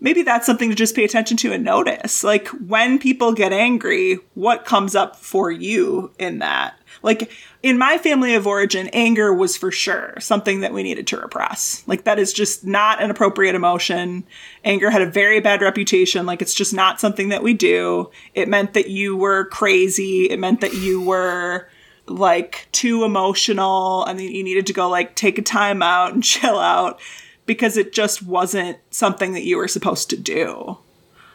maybe 0.00 0.22
that's 0.22 0.46
something 0.46 0.68
to 0.68 0.76
just 0.76 0.94
pay 0.94 1.04
attention 1.04 1.36
to 1.38 1.52
and 1.52 1.64
notice. 1.64 2.22
Like 2.22 2.48
when 2.48 2.98
people 2.98 3.32
get 3.32 3.52
angry, 3.52 4.18
what 4.34 4.64
comes 4.64 4.94
up 4.94 5.16
for 5.16 5.50
you 5.50 6.12
in 6.18 6.38
that? 6.40 6.78
Like 7.02 7.30
in 7.62 7.78
my 7.78 7.98
family 7.98 8.34
of 8.34 8.46
origin, 8.46 8.88
anger 8.92 9.32
was 9.32 9.56
for 9.56 9.70
sure 9.70 10.14
something 10.20 10.60
that 10.60 10.72
we 10.72 10.82
needed 10.82 11.06
to 11.08 11.18
repress. 11.18 11.82
Like 11.86 12.04
that 12.04 12.18
is 12.18 12.32
just 12.32 12.64
not 12.64 13.02
an 13.02 13.10
appropriate 13.10 13.54
emotion. 13.54 14.24
Anger 14.64 14.90
had 14.90 15.02
a 15.02 15.10
very 15.10 15.40
bad 15.40 15.62
reputation. 15.62 16.26
Like 16.26 16.42
it's 16.42 16.54
just 16.54 16.74
not 16.74 17.00
something 17.00 17.28
that 17.30 17.42
we 17.42 17.54
do. 17.54 18.10
It 18.34 18.48
meant 18.48 18.74
that 18.74 18.90
you 18.90 19.16
were 19.16 19.46
crazy. 19.46 20.30
It 20.30 20.38
meant 20.38 20.60
that 20.60 20.74
you 20.74 21.00
were 21.00 21.68
like 22.08 22.68
too 22.72 23.04
emotional 23.04 24.04
and 24.04 24.20
you 24.20 24.44
needed 24.44 24.66
to 24.66 24.72
go 24.72 24.88
like 24.88 25.16
take 25.16 25.38
a 25.38 25.42
time 25.42 25.82
out 25.82 26.14
and 26.14 26.22
chill 26.24 26.58
out 26.58 27.00
because 27.46 27.76
it 27.76 27.92
just 27.92 28.22
wasn't 28.22 28.78
something 28.90 29.32
that 29.32 29.44
you 29.44 29.56
were 29.56 29.68
supposed 29.68 30.10
to 30.10 30.16
do. 30.16 30.78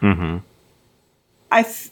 Mm-hmm. 0.01 0.37
I 1.51 1.63
th- 1.63 1.91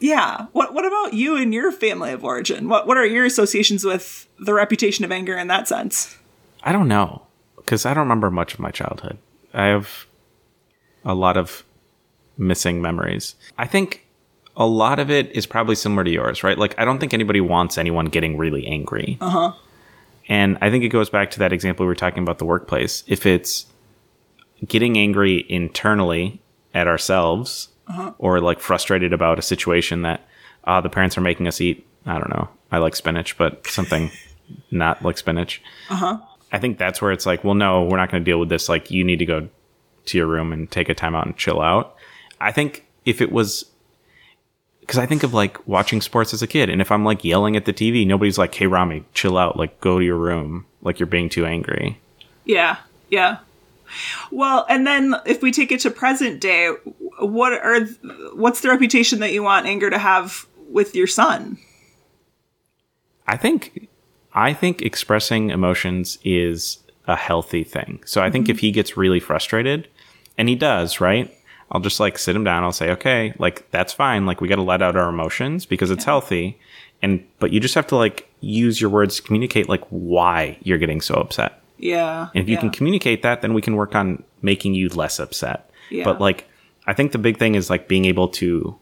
yeah. 0.00 0.46
What 0.52 0.74
what 0.74 0.86
about 0.86 1.14
you 1.14 1.36
and 1.36 1.52
your 1.52 1.72
family 1.72 2.12
of 2.12 2.24
origin? 2.24 2.68
What 2.68 2.86
what 2.86 2.96
are 2.96 3.06
your 3.06 3.24
associations 3.24 3.84
with 3.84 4.28
the 4.38 4.54
reputation 4.54 5.04
of 5.04 5.12
anger 5.12 5.36
in 5.36 5.48
that 5.48 5.68
sense? 5.68 6.16
I 6.62 6.72
don't 6.72 6.88
know 6.88 7.22
because 7.56 7.84
I 7.84 7.94
don't 7.94 8.04
remember 8.04 8.30
much 8.30 8.54
of 8.54 8.60
my 8.60 8.70
childhood. 8.70 9.18
I 9.52 9.66
have 9.66 10.06
a 11.04 11.14
lot 11.14 11.36
of 11.36 11.64
missing 12.36 12.80
memories. 12.80 13.34
I 13.56 13.66
think 13.66 14.06
a 14.56 14.66
lot 14.66 14.98
of 14.98 15.10
it 15.10 15.30
is 15.32 15.46
probably 15.46 15.74
similar 15.74 16.04
to 16.04 16.10
yours, 16.10 16.42
right? 16.42 16.58
Like 16.58 16.74
I 16.78 16.84
don't 16.84 16.98
think 16.98 17.14
anybody 17.14 17.40
wants 17.40 17.78
anyone 17.78 18.06
getting 18.06 18.36
really 18.36 18.66
angry. 18.66 19.18
Uh-huh. 19.20 19.52
And 20.28 20.58
I 20.60 20.70
think 20.70 20.84
it 20.84 20.88
goes 20.88 21.08
back 21.08 21.30
to 21.32 21.38
that 21.40 21.52
example 21.52 21.84
we 21.84 21.88
were 21.88 21.94
talking 21.94 22.22
about 22.22 22.38
the 22.38 22.44
workplace. 22.44 23.02
If 23.06 23.24
it's 23.24 23.66
getting 24.66 24.98
angry 24.98 25.46
internally 25.48 26.40
at 26.74 26.86
ourselves 26.86 27.68
uh-huh. 27.86 28.12
or 28.18 28.40
like 28.40 28.60
frustrated 28.60 29.12
about 29.12 29.38
a 29.38 29.42
situation 29.42 30.02
that 30.02 30.26
uh, 30.64 30.80
the 30.80 30.90
parents 30.90 31.16
are 31.16 31.22
making 31.22 31.46
us 31.46 31.60
eat. 31.60 31.86
I 32.06 32.18
don't 32.18 32.30
know. 32.30 32.48
I 32.70 32.78
like 32.78 32.94
spinach, 32.94 33.38
but 33.38 33.66
something 33.66 34.10
not 34.70 35.02
like 35.02 35.18
spinach. 35.18 35.62
Uh-huh. 35.88 36.18
I 36.52 36.58
think 36.58 36.78
that's 36.78 37.00
where 37.00 37.12
it's 37.12 37.26
like, 37.26 37.44
well, 37.44 37.54
no, 37.54 37.84
we're 37.84 37.96
not 37.96 38.10
going 38.10 38.22
to 38.22 38.30
deal 38.30 38.40
with 38.40 38.48
this. 38.48 38.68
Like, 38.68 38.90
you 38.90 39.04
need 39.04 39.18
to 39.18 39.26
go 39.26 39.48
to 40.06 40.18
your 40.18 40.26
room 40.26 40.52
and 40.52 40.70
take 40.70 40.88
a 40.88 40.94
time 40.94 41.14
out 41.14 41.26
and 41.26 41.36
chill 41.36 41.60
out. 41.60 41.94
I 42.40 42.52
think 42.52 42.86
if 43.04 43.20
it 43.20 43.30
was, 43.30 43.66
because 44.88 44.98
I 44.98 45.04
think 45.04 45.22
of 45.22 45.34
like 45.34 45.68
watching 45.68 46.00
sports 46.00 46.32
as 46.32 46.40
a 46.40 46.46
kid, 46.46 46.70
and 46.70 46.80
if 46.80 46.90
I'm 46.90 47.04
like 47.04 47.22
yelling 47.22 47.56
at 47.56 47.66
the 47.66 47.74
TV, 47.74 48.06
nobody's 48.06 48.38
like, 48.38 48.54
hey, 48.54 48.66
Rami, 48.66 49.04
chill 49.12 49.36
out. 49.36 49.58
Like, 49.58 49.78
go 49.82 49.98
to 49.98 50.04
your 50.04 50.16
room. 50.16 50.64
Like, 50.80 50.98
you're 50.98 51.06
being 51.06 51.28
too 51.28 51.44
angry. 51.44 52.00
Yeah. 52.46 52.78
Yeah. 53.10 53.40
Well, 54.30 54.64
and 54.66 54.86
then 54.86 55.14
if 55.26 55.42
we 55.42 55.52
take 55.52 55.70
it 55.72 55.80
to 55.80 55.90
present 55.90 56.40
day, 56.40 56.70
what 57.18 57.52
are 57.52 57.84
what's 58.32 58.62
the 58.62 58.70
reputation 58.70 59.20
that 59.20 59.34
you 59.34 59.42
want 59.42 59.66
anger 59.66 59.90
to 59.90 59.98
have 59.98 60.46
with 60.70 60.94
your 60.94 61.06
son? 61.06 61.58
I 63.26 63.36
think 63.36 63.88
I 64.32 64.54
think 64.54 64.80
expressing 64.80 65.50
emotions 65.50 66.16
is 66.24 66.78
a 67.06 67.16
healthy 67.16 67.62
thing. 67.62 68.00
So 68.06 68.22
I 68.22 68.30
think 68.30 68.46
mm-hmm. 68.46 68.52
if 68.52 68.60
he 68.60 68.72
gets 68.72 68.96
really 68.96 69.20
frustrated, 69.20 69.86
and 70.38 70.48
he 70.48 70.54
does, 70.54 70.98
right? 70.98 71.34
I'll 71.70 71.80
just 71.80 72.00
like 72.00 72.18
sit 72.18 72.34
him 72.34 72.44
down. 72.44 72.64
I'll 72.64 72.72
say, 72.72 72.90
okay, 72.90 73.34
like 73.38 73.70
that's 73.70 73.92
fine. 73.92 74.26
Like 74.26 74.40
we 74.40 74.48
got 74.48 74.56
to 74.56 74.62
let 74.62 74.82
out 74.82 74.96
our 74.96 75.08
emotions 75.08 75.66
because 75.66 75.90
it's 75.90 76.04
yeah. 76.04 76.10
healthy. 76.10 76.58
And, 77.02 77.24
but 77.38 77.52
you 77.52 77.60
just 77.60 77.74
have 77.74 77.86
to 77.88 77.96
like 77.96 78.28
use 78.40 78.80
your 78.80 78.90
words 78.90 79.16
to 79.16 79.22
communicate 79.22 79.68
like 79.68 79.84
why 79.90 80.58
you're 80.62 80.78
getting 80.78 81.00
so 81.00 81.14
upset. 81.14 81.62
Yeah. 81.78 82.28
And 82.34 82.42
if 82.42 82.48
you 82.48 82.54
yeah. 82.54 82.60
can 82.60 82.70
communicate 82.70 83.22
that, 83.22 83.42
then 83.42 83.54
we 83.54 83.62
can 83.62 83.76
work 83.76 83.94
on 83.94 84.22
making 84.42 84.74
you 84.74 84.88
less 84.88 85.18
upset. 85.18 85.70
Yeah. 85.90 86.04
But 86.04 86.20
like, 86.20 86.48
I 86.86 86.94
think 86.94 87.12
the 87.12 87.18
big 87.18 87.38
thing 87.38 87.54
is 87.54 87.70
like 87.70 87.86
being 87.86 88.04
able 88.06 88.28
to 88.28 88.76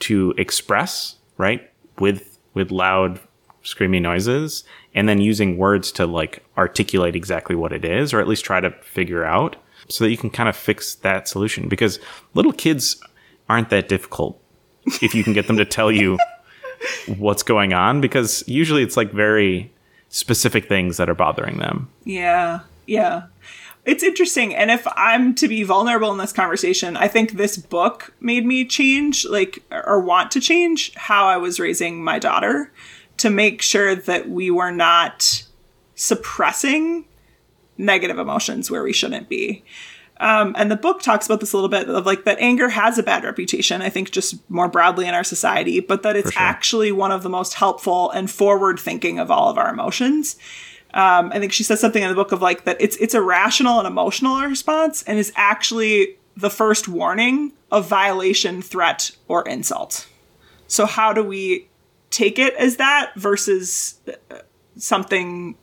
to 0.00 0.34
express 0.36 1.16
right 1.38 1.70
with 1.98 2.38
with 2.54 2.70
loud 2.70 3.20
screaming 3.62 4.02
noises 4.02 4.64
and 4.94 5.08
then 5.08 5.20
using 5.20 5.56
words 5.56 5.92
to 5.92 6.06
like 6.06 6.44
articulate 6.58 7.14
exactly 7.14 7.54
what 7.54 7.72
it 7.72 7.84
is 7.84 8.12
or 8.12 8.20
at 8.20 8.26
least 8.26 8.44
try 8.44 8.60
to 8.60 8.70
figure 8.82 9.24
out 9.24 9.56
so 9.88 10.04
that 10.04 10.10
you 10.10 10.16
can 10.16 10.30
kind 10.30 10.48
of 10.48 10.56
fix 10.56 10.94
that 10.96 11.28
solution 11.28 11.68
because 11.68 11.98
little 12.34 12.52
kids 12.52 13.00
aren't 13.48 13.70
that 13.70 13.88
difficult 13.88 14.40
if 15.00 15.14
you 15.14 15.22
can 15.22 15.32
get 15.32 15.46
them 15.46 15.56
to 15.56 15.64
tell 15.64 15.90
you 15.90 16.18
what's 17.18 17.42
going 17.42 17.72
on 17.72 18.00
because 18.00 18.44
usually 18.46 18.82
it's 18.82 18.96
like 18.96 19.12
very 19.12 19.72
specific 20.08 20.68
things 20.68 20.96
that 20.96 21.08
are 21.08 21.14
bothering 21.14 21.58
them. 21.58 21.88
Yeah. 22.04 22.60
Yeah. 22.86 23.24
It's 23.84 24.04
interesting. 24.04 24.54
And 24.54 24.70
if 24.70 24.86
I'm 24.94 25.34
to 25.36 25.48
be 25.48 25.64
vulnerable 25.64 26.12
in 26.12 26.18
this 26.18 26.32
conversation, 26.32 26.96
I 26.96 27.08
think 27.08 27.32
this 27.32 27.56
book 27.56 28.14
made 28.20 28.46
me 28.46 28.64
change, 28.64 29.26
like, 29.26 29.62
or 29.72 29.98
want 30.00 30.30
to 30.32 30.40
change 30.40 30.94
how 30.94 31.26
I 31.26 31.36
was 31.36 31.58
raising 31.58 32.04
my 32.04 32.20
daughter 32.20 32.70
to 33.16 33.30
make 33.30 33.60
sure 33.60 33.96
that 33.96 34.28
we 34.28 34.50
were 34.50 34.70
not 34.70 35.44
suppressing 35.96 37.06
negative 37.78 38.18
emotions 38.18 38.70
where 38.70 38.82
we 38.82 38.92
shouldn't 38.92 39.28
be. 39.28 39.64
Um, 40.20 40.54
and 40.56 40.70
the 40.70 40.76
book 40.76 41.02
talks 41.02 41.26
about 41.26 41.40
this 41.40 41.52
a 41.52 41.56
little 41.56 41.68
bit 41.68 41.88
of 41.88 42.06
like 42.06 42.24
that 42.24 42.38
anger 42.38 42.68
has 42.68 42.96
a 42.96 43.02
bad 43.02 43.24
reputation, 43.24 43.82
I 43.82 43.88
think, 43.88 44.12
just 44.12 44.38
more 44.48 44.68
broadly 44.68 45.08
in 45.08 45.14
our 45.14 45.24
society, 45.24 45.80
but 45.80 46.04
that 46.04 46.14
it's 46.14 46.32
sure. 46.32 46.42
actually 46.42 46.92
one 46.92 47.10
of 47.10 47.24
the 47.24 47.28
most 47.28 47.54
helpful 47.54 48.10
and 48.12 48.30
forward 48.30 48.78
thinking 48.78 49.18
of 49.18 49.30
all 49.30 49.48
of 49.48 49.58
our 49.58 49.68
emotions. 49.68 50.36
Um, 50.94 51.32
I 51.32 51.40
think 51.40 51.52
she 51.52 51.64
says 51.64 51.80
something 51.80 52.02
in 52.02 52.08
the 52.08 52.14
book 52.14 52.30
of 52.30 52.40
like 52.40 52.64
that 52.64 52.76
it's 52.78 52.96
it's 52.98 53.14
a 53.14 53.22
rational 53.22 53.78
and 53.78 53.86
emotional 53.86 54.40
response 54.42 55.02
and 55.04 55.18
is 55.18 55.32
actually 55.34 56.18
the 56.36 56.50
first 56.50 56.86
warning 56.86 57.52
of 57.70 57.88
violation, 57.88 58.62
threat, 58.62 59.10
or 59.26 59.46
insult. 59.48 60.06
So 60.68 60.86
how 60.86 61.12
do 61.12 61.24
we 61.24 61.68
take 62.10 62.38
it 62.38 62.54
as 62.54 62.76
that 62.76 63.12
versus 63.16 63.98
uh, 64.06 64.36
something 64.76 65.56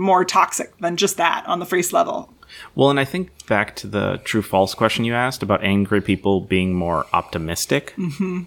more 0.00 0.24
toxic 0.24 0.76
than 0.78 0.96
just 0.96 1.18
that 1.18 1.46
on 1.46 1.58
the 1.58 1.66
face 1.66 1.92
level? 1.92 2.32
Well, 2.74 2.90
and 2.90 2.98
I 2.98 3.04
think 3.04 3.46
back 3.46 3.76
to 3.76 3.86
the 3.86 4.20
true 4.24 4.42
false 4.42 4.74
question 4.74 5.04
you 5.04 5.14
asked 5.14 5.42
about 5.42 5.62
angry 5.62 6.00
people 6.00 6.40
being 6.40 6.74
more 6.74 7.06
optimistic. 7.12 7.94
Mm-hmm. 7.96 8.44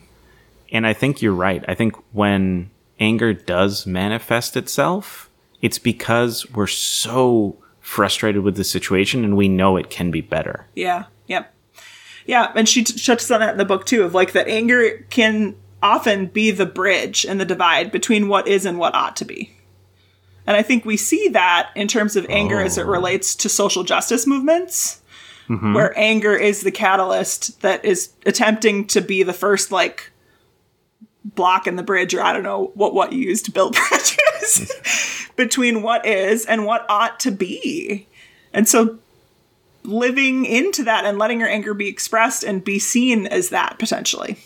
And 0.71 0.87
I 0.87 0.93
think 0.93 1.21
you're 1.21 1.33
right. 1.33 1.63
I 1.67 1.75
think 1.75 1.95
when 2.11 2.71
anger 2.99 3.33
does 3.33 3.85
manifest 3.85 4.57
itself, 4.57 5.29
it's 5.61 5.79
because 5.79 6.49
we're 6.51 6.67
so 6.67 7.57
frustrated 7.79 8.41
with 8.41 8.57
the 8.57 8.63
situation 8.63 9.23
and 9.23 9.37
we 9.37 9.47
know 9.47 9.77
it 9.77 9.89
can 9.89 10.09
be 10.09 10.21
better. 10.21 10.65
Yeah. 10.75 11.05
Yep. 11.27 11.53
Yeah. 12.25 12.51
And 12.55 12.67
she 12.67 12.83
t- 12.83 12.97
touches 12.97 13.29
on 13.29 13.41
that 13.41 13.51
in 13.51 13.57
the 13.57 13.65
book 13.65 13.85
too 13.85 14.03
of 14.03 14.13
like 14.13 14.31
that 14.31 14.47
anger 14.47 15.05
can 15.09 15.55
often 15.81 16.27
be 16.27 16.49
the 16.49 16.65
bridge 16.65 17.25
and 17.25 17.39
the 17.39 17.45
divide 17.45 17.91
between 17.91 18.27
what 18.27 18.47
is 18.47 18.65
and 18.65 18.79
what 18.79 18.95
ought 18.95 19.15
to 19.17 19.25
be. 19.25 19.51
And 20.45 20.57
I 20.57 20.61
think 20.61 20.85
we 20.85 20.97
see 20.97 21.29
that 21.29 21.69
in 21.75 21.87
terms 21.87 22.15
of 22.15 22.25
anger 22.29 22.59
oh. 22.59 22.65
as 22.65 22.77
it 22.77 22.85
oh. 22.85 22.89
relates 22.89 23.35
to 23.35 23.49
social 23.49 23.83
justice 23.83 24.27
movements, 24.27 25.01
mm-hmm. 25.47 25.73
where 25.73 25.97
anger 25.97 26.35
is 26.35 26.61
the 26.61 26.71
catalyst 26.71 27.61
that 27.61 27.83
is 27.85 28.11
attempting 28.25 28.87
to 28.87 29.01
be 29.01 29.23
the 29.23 29.33
first, 29.33 29.71
like, 29.71 30.11
block 31.23 31.67
in 31.67 31.75
the 31.75 31.83
bridge, 31.83 32.13
or 32.13 32.21
I 32.21 32.33
don't 32.33 32.43
know 32.43 32.71
what 32.75 32.93
what 32.93 33.13
you 33.13 33.19
use 33.19 33.41
to 33.43 33.51
build 33.51 33.77
bridges 33.89 35.31
between 35.35 35.81
what 35.81 36.05
is 36.05 36.45
and 36.45 36.65
what 36.65 36.85
ought 36.89 37.19
to 37.21 37.31
be. 37.31 38.07
And 38.51 38.67
so 38.67 38.99
living 39.83 40.45
into 40.45 40.83
that 40.83 41.05
and 41.05 41.17
letting 41.17 41.39
your 41.39 41.49
anger 41.49 41.73
be 41.73 41.87
expressed 41.87 42.43
and 42.43 42.63
be 42.63 42.79
seen 42.79 43.27
as 43.27 43.49
that 43.49 43.79
potentially. 43.79 44.37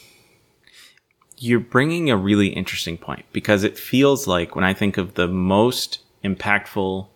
You're 1.37 1.59
bringing 1.59 2.09
a 2.09 2.17
really 2.17 2.47
interesting 2.47 2.97
point 2.97 3.25
because 3.31 3.63
it 3.63 3.77
feels 3.77 4.27
like 4.27 4.55
when 4.55 4.65
I 4.65 4.73
think 4.73 4.97
of 4.97 5.13
the 5.13 5.27
most 5.27 5.99
impactful 6.23 7.07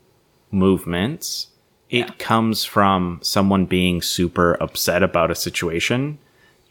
movements, 0.51 1.48
it 1.90 1.98
Yeah. 1.98 2.10
comes 2.20 2.63
from 2.63 3.20
someone 3.22 3.66
being 3.66 4.01
super 4.01 4.54
upset 4.62 5.04
about 5.04 5.32
a 5.32 5.36
situation 5.36 6.20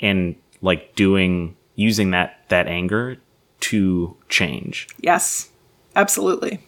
and 0.00 0.36
like 0.62 0.94
doing 0.94 1.56
using 1.74 2.10
that 2.10 2.44
that 2.48 2.66
anger 2.66 3.16
to 3.60 4.16
change. 4.28 4.86
Yes, 5.00 5.48
absolutely. 5.96 6.60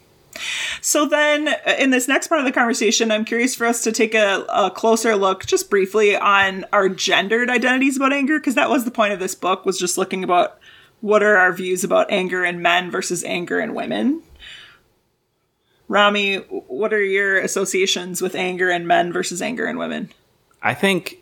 So 0.80 1.06
then, 1.06 1.48
uh, 1.48 1.74
in 1.78 1.90
this 1.90 2.08
next 2.08 2.28
part 2.28 2.40
of 2.40 2.46
the 2.46 2.52
conversation, 2.52 3.10
I'm 3.10 3.24
curious 3.24 3.54
for 3.54 3.66
us 3.66 3.82
to 3.82 3.92
take 3.92 4.14
a, 4.14 4.46
a 4.48 4.70
closer 4.70 5.14
look, 5.14 5.44
just 5.44 5.68
briefly, 5.68 6.16
on 6.16 6.64
our 6.72 6.88
gendered 6.88 7.50
identities 7.50 7.96
about 7.96 8.14
anger, 8.14 8.38
because 8.38 8.54
that 8.54 8.70
was 8.70 8.84
the 8.86 8.90
point 8.90 9.12
of 9.12 9.20
this 9.20 9.34
book, 9.34 9.66
was 9.66 9.78
just 9.78 9.98
looking 9.98 10.24
about 10.24 10.58
what 11.02 11.22
are 11.22 11.36
our 11.36 11.52
views 11.52 11.84
about 11.84 12.10
anger 12.10 12.44
in 12.44 12.62
men 12.62 12.90
versus 12.90 13.22
anger 13.24 13.60
in 13.60 13.74
women. 13.74 14.22
Rami, 15.88 16.36
what 16.36 16.94
are 16.94 17.04
your 17.04 17.38
associations 17.38 18.22
with 18.22 18.34
anger 18.34 18.70
in 18.70 18.86
men 18.86 19.12
versus 19.12 19.42
anger 19.42 19.66
in 19.66 19.76
women? 19.76 20.10
I 20.62 20.72
think 20.72 21.18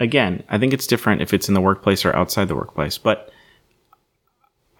again, 0.00 0.42
I 0.50 0.58
think 0.58 0.72
it's 0.74 0.86
different 0.86 1.22
if 1.22 1.32
it's 1.32 1.48
in 1.48 1.54
the 1.54 1.60
workplace 1.60 2.04
or 2.04 2.14
outside 2.14 2.48
the 2.48 2.56
workplace, 2.56 2.98
but 2.98 3.32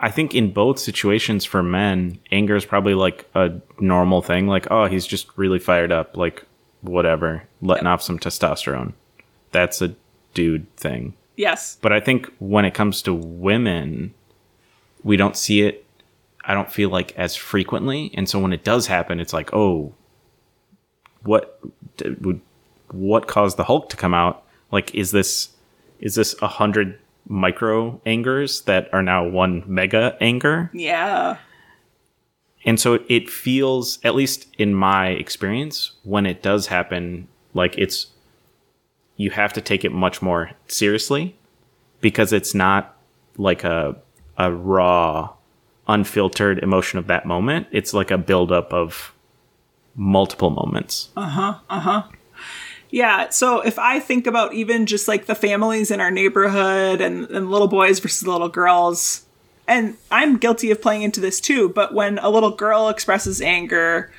I 0.00 0.10
think 0.10 0.34
in 0.34 0.52
both 0.52 0.78
situations 0.78 1.44
for 1.44 1.62
men, 1.62 2.18
anger 2.30 2.56
is 2.56 2.64
probably 2.64 2.94
like 2.94 3.28
a 3.34 3.60
normal 3.80 4.22
thing. 4.22 4.46
Like, 4.48 4.70
oh, 4.70 4.86
he's 4.86 5.06
just 5.06 5.28
really 5.36 5.58
fired 5.58 5.90
up, 5.90 6.16
like 6.16 6.44
whatever, 6.82 7.44
letting 7.62 7.86
off 7.86 8.02
some 8.02 8.18
testosterone. 8.18 8.92
That's 9.50 9.80
a 9.82 9.94
dude 10.34 10.74
thing. 10.76 11.14
Yes. 11.38 11.78
But 11.80 11.92
I 11.92 12.00
think 12.00 12.30
when 12.40 12.64
it 12.64 12.74
comes 12.74 13.00
to 13.02 13.14
women, 13.14 14.12
we 15.04 15.16
don't 15.16 15.36
see 15.36 15.62
it, 15.62 15.86
I 16.44 16.52
don't 16.52 16.70
feel 16.70 16.90
like 16.90 17.16
as 17.16 17.36
frequently. 17.36 18.10
And 18.14 18.28
so 18.28 18.40
when 18.40 18.52
it 18.52 18.64
does 18.64 18.88
happen, 18.88 19.20
it's 19.20 19.32
like, 19.32 19.54
oh, 19.54 19.94
what 21.22 21.60
would 22.20 22.40
what 22.90 23.28
caused 23.28 23.56
the 23.56 23.64
Hulk 23.64 23.88
to 23.90 23.96
come 23.96 24.14
out? 24.14 24.42
Like, 24.72 24.94
is 24.94 25.12
this 25.12 25.50
is 26.00 26.16
this 26.16 26.34
a 26.42 26.48
hundred 26.48 26.98
micro 27.28 28.00
angers 28.04 28.62
that 28.62 28.92
are 28.92 29.02
now 29.02 29.26
one 29.26 29.62
mega 29.66 30.16
anger? 30.20 30.70
Yeah. 30.72 31.36
And 32.64 32.80
so 32.80 32.98
it 33.08 33.30
feels, 33.30 34.00
at 34.02 34.16
least 34.16 34.48
in 34.58 34.74
my 34.74 35.08
experience, 35.08 35.92
when 36.02 36.26
it 36.26 36.42
does 36.42 36.66
happen, 36.66 37.28
like 37.54 37.78
it's 37.78 38.08
you 39.18 39.30
have 39.30 39.52
to 39.52 39.60
take 39.60 39.84
it 39.84 39.92
much 39.92 40.22
more 40.22 40.52
seriously 40.68 41.36
because 42.00 42.32
it's 42.32 42.54
not 42.54 42.96
like 43.36 43.64
a 43.64 43.96
a 44.38 44.50
raw, 44.52 45.34
unfiltered 45.88 46.60
emotion 46.60 46.98
of 46.98 47.08
that 47.08 47.26
moment. 47.26 47.66
It's 47.72 47.92
like 47.92 48.10
a 48.10 48.16
buildup 48.16 48.72
of 48.72 49.12
multiple 49.96 50.50
moments. 50.50 51.10
Uh-huh. 51.16 51.58
Uh-huh. 51.68 52.04
Yeah, 52.90 53.28
so 53.30 53.60
if 53.60 53.78
I 53.78 54.00
think 54.00 54.26
about 54.26 54.54
even 54.54 54.86
just 54.86 55.08
like 55.08 55.26
the 55.26 55.34
families 55.34 55.90
in 55.90 56.00
our 56.00 56.10
neighborhood 56.10 57.00
and, 57.00 57.26
and 57.26 57.50
little 57.50 57.68
boys 57.68 57.98
versus 57.98 58.26
little 58.26 58.48
girls, 58.48 59.26
and 59.66 59.96
I'm 60.10 60.38
guilty 60.38 60.70
of 60.70 60.80
playing 60.80 61.02
into 61.02 61.20
this 61.20 61.40
too, 61.40 61.68
but 61.68 61.92
when 61.92 62.18
a 62.20 62.30
little 62.30 62.52
girl 62.52 62.88
expresses 62.88 63.42
anger, 63.42 64.10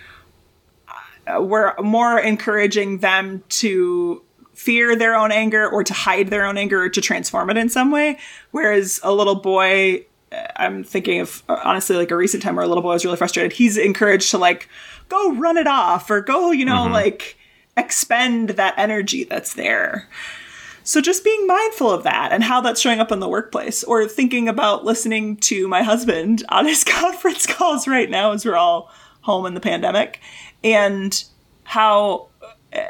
uh, 1.25 1.41
we're 1.41 1.73
more 1.77 2.19
encouraging 2.19 2.99
them 2.99 3.41
to 3.49 4.21
fear 4.59 4.93
their 4.93 5.15
own 5.15 5.31
anger 5.31 5.69
or 5.69 5.85
to 5.85 5.93
hide 5.93 6.27
their 6.27 6.45
own 6.45 6.57
anger 6.57 6.83
or 6.83 6.89
to 6.89 6.99
transform 6.99 7.49
it 7.49 7.55
in 7.55 7.69
some 7.69 7.91
way. 7.91 8.19
Whereas 8.51 8.99
a 9.03 9.13
little 9.13 9.35
boy, 9.35 10.05
uh, 10.33 10.47
I'm 10.57 10.83
thinking 10.83 11.21
of 11.21 11.41
uh, 11.47 11.61
honestly 11.63 11.95
like 11.95 12.11
a 12.11 12.17
recent 12.17 12.43
time 12.43 12.57
where 12.57 12.65
a 12.65 12.67
little 12.67 12.83
boy 12.83 12.91
was 12.91 13.05
really 13.05 13.15
frustrated. 13.15 13.53
He's 13.53 13.77
encouraged 13.77 14.31
to 14.31 14.37
like 14.37 14.67
go 15.07 15.33
run 15.35 15.55
it 15.55 15.65
off 15.65 16.09
or 16.11 16.19
go, 16.19 16.51
you 16.51 16.65
know, 16.65 16.87
like 16.87 17.37
expend 17.77 18.49
that 18.49 18.73
energy 18.75 19.23
that's 19.23 19.53
there. 19.53 20.09
So 20.83 20.99
just 20.99 21.23
being 21.23 21.47
mindful 21.47 21.89
of 21.89 22.03
that 22.03 22.33
and 22.33 22.43
how 22.43 22.59
that's 22.59 22.81
showing 22.81 22.99
up 22.99 23.13
in 23.13 23.21
the 23.21 23.29
workplace 23.29 23.81
or 23.85 24.09
thinking 24.09 24.49
about 24.49 24.83
listening 24.83 25.37
to 25.37 25.69
my 25.69 25.83
husband 25.83 26.43
on 26.49 26.65
his 26.65 26.83
conference 26.83 27.45
calls 27.45 27.87
right 27.87 28.09
now 28.09 28.33
as 28.33 28.45
we're 28.45 28.57
all 28.57 28.91
home 29.21 29.45
in 29.45 29.53
the 29.53 29.61
pandemic 29.61 30.19
and 30.65 31.23
how 31.63 32.27
uh, 32.73 32.83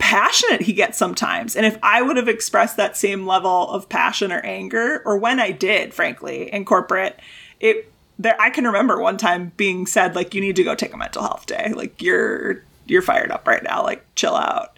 passionate 0.00 0.62
he 0.62 0.72
gets 0.72 0.98
sometimes. 0.98 1.54
And 1.54 1.64
if 1.64 1.78
I 1.82 2.02
would 2.02 2.16
have 2.16 2.26
expressed 2.26 2.76
that 2.76 2.96
same 2.96 3.26
level 3.26 3.68
of 3.68 3.88
passion 3.88 4.32
or 4.32 4.40
anger 4.40 5.02
or 5.04 5.16
when 5.16 5.38
I 5.38 5.52
did 5.52 5.94
frankly 5.94 6.52
in 6.52 6.64
corporate, 6.64 7.20
it 7.60 7.92
there 8.18 8.36
I 8.40 8.50
can 8.50 8.64
remember 8.64 9.00
one 9.00 9.16
time 9.16 9.52
being 9.56 9.86
said 9.86 10.16
like 10.16 10.34
you 10.34 10.40
need 10.40 10.56
to 10.56 10.64
go 10.64 10.74
take 10.74 10.92
a 10.92 10.96
mental 10.96 11.22
health 11.22 11.46
day. 11.46 11.72
Like 11.74 12.02
you're 12.02 12.64
you're 12.86 13.02
fired 13.02 13.30
up 13.30 13.46
right 13.46 13.62
now, 13.62 13.84
like 13.84 14.04
chill 14.16 14.34
out. 14.34 14.76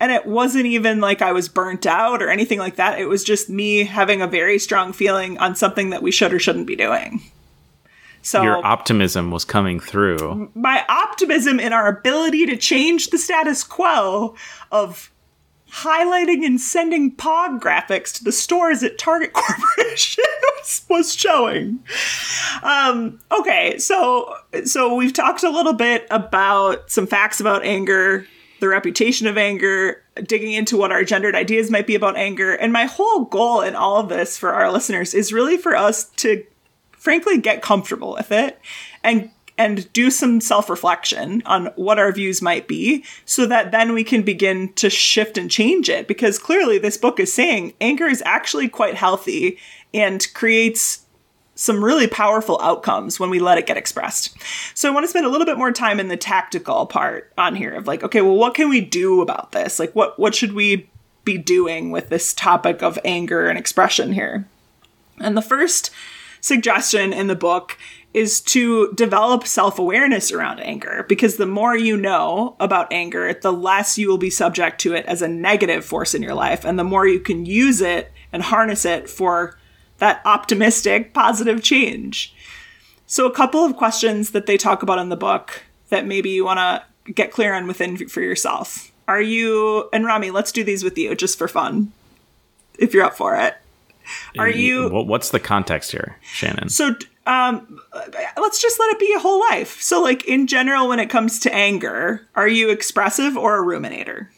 And 0.00 0.12
it 0.12 0.26
wasn't 0.26 0.66
even 0.66 1.00
like 1.00 1.22
I 1.22 1.32
was 1.32 1.48
burnt 1.48 1.84
out 1.84 2.22
or 2.22 2.28
anything 2.28 2.60
like 2.60 2.76
that. 2.76 3.00
It 3.00 3.06
was 3.06 3.24
just 3.24 3.50
me 3.50 3.82
having 3.82 4.22
a 4.22 4.28
very 4.28 4.60
strong 4.60 4.92
feeling 4.92 5.38
on 5.38 5.56
something 5.56 5.90
that 5.90 6.02
we 6.02 6.12
should 6.12 6.32
or 6.32 6.38
shouldn't 6.38 6.68
be 6.68 6.76
doing. 6.76 7.20
So 8.22 8.42
Your 8.42 8.64
optimism 8.64 9.30
was 9.30 9.44
coming 9.44 9.80
through. 9.80 10.50
my 10.54 10.84
optimism 10.88 11.58
in 11.60 11.72
our 11.72 11.88
ability 11.88 12.46
to 12.46 12.56
change 12.56 13.08
the 13.08 13.18
status 13.18 13.62
quo 13.62 14.34
of 14.70 15.10
highlighting 15.70 16.44
and 16.44 16.60
sending 16.60 17.14
POG 17.14 17.62
graphics 17.62 18.12
to 18.14 18.24
the 18.24 18.32
stores 18.32 18.82
at 18.82 18.98
Target 18.98 19.32
Corporation 19.34 20.24
was, 20.56 20.82
was 20.88 21.14
showing. 21.14 21.80
Um, 22.62 23.20
okay, 23.30 23.78
so 23.78 24.34
so 24.64 24.94
we've 24.94 25.12
talked 25.12 25.42
a 25.42 25.50
little 25.50 25.74
bit 25.74 26.06
about 26.10 26.90
some 26.90 27.06
facts 27.06 27.40
about 27.40 27.64
anger, 27.64 28.26
the 28.60 28.68
reputation 28.68 29.26
of 29.26 29.36
anger, 29.36 30.02
digging 30.24 30.52
into 30.52 30.76
what 30.76 30.90
our 30.90 31.04
gendered 31.04 31.34
ideas 31.34 31.70
might 31.70 31.86
be 31.86 31.94
about 31.94 32.16
anger, 32.16 32.54
and 32.54 32.72
my 32.72 32.86
whole 32.86 33.26
goal 33.26 33.60
in 33.60 33.74
all 33.74 33.98
of 33.98 34.08
this 34.08 34.38
for 34.38 34.52
our 34.52 34.72
listeners 34.72 35.14
is 35.14 35.32
really 35.32 35.58
for 35.58 35.76
us 35.76 36.04
to 36.16 36.44
frankly 36.98 37.38
get 37.38 37.62
comfortable 37.62 38.12
with 38.12 38.32
it 38.32 38.60
and 39.02 39.30
and 39.58 39.92
do 39.92 40.08
some 40.08 40.40
self-reflection 40.40 41.42
on 41.44 41.66
what 41.74 41.98
our 41.98 42.12
views 42.12 42.40
might 42.40 42.68
be 42.68 43.04
so 43.24 43.44
that 43.44 43.72
then 43.72 43.92
we 43.92 44.04
can 44.04 44.22
begin 44.22 44.72
to 44.74 44.88
shift 44.88 45.36
and 45.36 45.50
change 45.50 45.88
it 45.88 46.06
because 46.06 46.38
clearly 46.38 46.78
this 46.78 46.96
book 46.96 47.18
is 47.18 47.32
saying 47.32 47.74
anger 47.80 48.06
is 48.06 48.22
actually 48.24 48.68
quite 48.68 48.94
healthy 48.94 49.58
and 49.92 50.32
creates 50.32 51.04
some 51.56 51.84
really 51.84 52.06
powerful 52.06 52.60
outcomes 52.62 53.18
when 53.18 53.30
we 53.30 53.40
let 53.40 53.58
it 53.58 53.66
get 53.66 53.76
expressed. 53.76 54.36
So 54.76 54.88
I 54.88 54.94
want 54.94 55.02
to 55.02 55.08
spend 55.08 55.26
a 55.26 55.28
little 55.28 55.44
bit 55.44 55.58
more 55.58 55.72
time 55.72 55.98
in 55.98 56.06
the 56.06 56.16
tactical 56.16 56.86
part 56.86 57.32
on 57.36 57.56
here 57.56 57.74
of 57.74 57.88
like 57.88 58.04
okay, 58.04 58.20
well 58.20 58.36
what 58.36 58.54
can 58.54 58.68
we 58.68 58.80
do 58.80 59.20
about 59.20 59.50
this? 59.50 59.80
Like 59.80 59.92
what 59.92 60.16
what 60.20 60.36
should 60.36 60.52
we 60.52 60.88
be 61.24 61.36
doing 61.36 61.90
with 61.90 62.10
this 62.10 62.32
topic 62.32 62.80
of 62.80 62.96
anger 63.04 63.48
and 63.48 63.58
expression 63.58 64.12
here? 64.12 64.46
And 65.18 65.36
the 65.36 65.42
first 65.42 65.90
suggestion 66.48 67.12
in 67.12 67.28
the 67.28 67.36
book 67.36 67.78
is 68.14 68.40
to 68.40 68.92
develop 68.94 69.46
self 69.46 69.78
awareness 69.78 70.32
around 70.32 70.60
anger 70.60 71.04
because 71.08 71.36
the 71.36 71.46
more 71.46 71.76
you 71.76 71.96
know 71.96 72.56
about 72.58 72.92
anger, 72.92 73.32
the 73.34 73.52
less 73.52 73.98
you 73.98 74.08
will 74.08 74.18
be 74.18 74.30
subject 74.30 74.80
to 74.80 74.94
it 74.94 75.06
as 75.06 75.22
a 75.22 75.28
negative 75.28 75.84
force 75.84 76.14
in 76.14 76.22
your 76.22 76.34
life, 76.34 76.64
and 76.64 76.78
the 76.78 76.84
more 76.84 77.06
you 77.06 77.20
can 77.20 77.46
use 77.46 77.80
it 77.80 78.10
and 78.32 78.42
harness 78.42 78.84
it 78.84 79.08
for 79.08 79.58
that 79.98 80.22
optimistic, 80.24 81.12
positive 81.12 81.62
change. 81.62 82.34
So, 83.06 83.26
a 83.26 83.34
couple 83.34 83.64
of 83.64 83.76
questions 83.76 84.30
that 84.30 84.46
they 84.46 84.56
talk 84.56 84.82
about 84.82 84.98
in 84.98 85.08
the 85.08 85.16
book 85.16 85.62
that 85.90 86.06
maybe 86.06 86.30
you 86.30 86.44
want 86.44 86.58
to 86.58 87.12
get 87.12 87.32
clear 87.32 87.54
on 87.54 87.66
within 87.66 88.08
for 88.08 88.20
yourself. 88.20 88.90
Are 89.06 89.22
you, 89.22 89.88
and 89.92 90.04
Rami, 90.04 90.30
let's 90.30 90.52
do 90.52 90.62
these 90.62 90.84
with 90.84 90.98
you 90.98 91.14
just 91.14 91.38
for 91.38 91.48
fun, 91.48 91.92
if 92.78 92.92
you're 92.92 93.04
up 93.04 93.16
for 93.16 93.34
it. 93.36 93.56
Are 94.38 94.48
you 94.48 94.88
What's 94.88 95.30
the 95.30 95.40
context 95.40 95.90
here, 95.92 96.16
Shannon? 96.22 96.68
so 96.68 96.94
um 97.26 97.78
let's 98.36 98.60
just 98.62 98.80
let 98.80 98.90
it 98.92 98.98
be 98.98 99.12
a 99.14 99.18
whole 99.18 99.40
life. 99.40 99.80
So 99.80 100.02
like 100.02 100.24
in 100.26 100.46
general 100.46 100.88
when 100.88 100.98
it 101.00 101.10
comes 101.10 101.38
to 101.40 101.54
anger, 101.54 102.26
are 102.34 102.48
you 102.48 102.70
expressive 102.70 103.36
or 103.36 103.58
a 103.58 103.66
ruminator? 103.66 104.28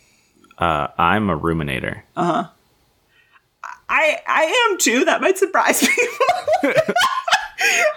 Uh, 0.59 0.89
I'm 0.99 1.31
a 1.31 1.39
ruminator. 1.39 2.03
Uh 2.17 2.25
huh. 2.45 2.49
I 3.89 4.21
I 4.27 4.69
am 4.71 4.79
too. 4.79 5.05
That 5.05 5.21
might 5.21 5.39
surprise 5.39 5.81
people. 5.87 6.75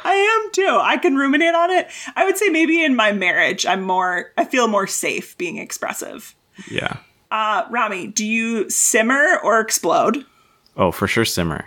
I 0.05 0.43
am 0.45 0.51
too. 0.51 0.77
I 0.81 0.97
can 0.97 1.15
ruminate 1.15 1.55
on 1.55 1.71
it. 1.71 1.87
I 2.15 2.25
would 2.25 2.37
say 2.37 2.49
maybe 2.49 2.83
in 2.83 2.95
my 2.95 3.11
marriage 3.11 3.65
I'm 3.65 3.81
more 3.81 4.31
I 4.37 4.45
feel 4.45 4.67
more 4.67 4.87
safe 4.87 5.37
being 5.37 5.57
expressive. 5.57 6.35
Yeah. 6.69 6.97
Uh 7.31 7.65
Rami, 7.69 8.07
do 8.07 8.25
you 8.25 8.69
simmer 8.69 9.39
or 9.43 9.59
explode? 9.59 10.25
Oh, 10.75 10.91
for 10.91 11.07
sure, 11.07 11.25
simmer. 11.25 11.65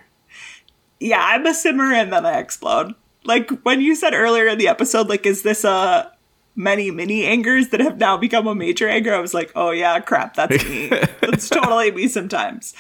yeah, 1.01 1.21
I'm 1.23 1.47
a 1.47 1.55
simmer 1.55 1.93
and 1.93 2.13
then 2.13 2.27
I 2.27 2.39
explode. 2.39 2.95
Like 3.25 3.51
when 3.63 3.81
you 3.81 3.95
said 3.95 4.15
earlier 4.15 4.47
in 4.47 4.59
the 4.59 4.69
episode, 4.69 5.09
like, 5.09 5.27
is 5.27 5.43
this 5.43 5.65
a 5.65 6.13
many 6.55 6.91
mini 6.91 7.25
angers 7.25 7.69
that 7.69 7.81
have 7.81 7.99
now 7.99 8.17
become 8.17 8.47
a 8.47 8.55
major 8.55 8.89
anger? 8.89 9.15
I 9.15 9.21
was 9.21 9.35
like, 9.35 9.53
oh 9.55 9.71
yeah, 9.71 9.99
crap, 10.01 10.35
that's 10.35 10.65
me. 10.65 10.89
that's 11.21 11.49
totally 11.49 11.91
me 11.91 12.09
sometimes. 12.09 12.75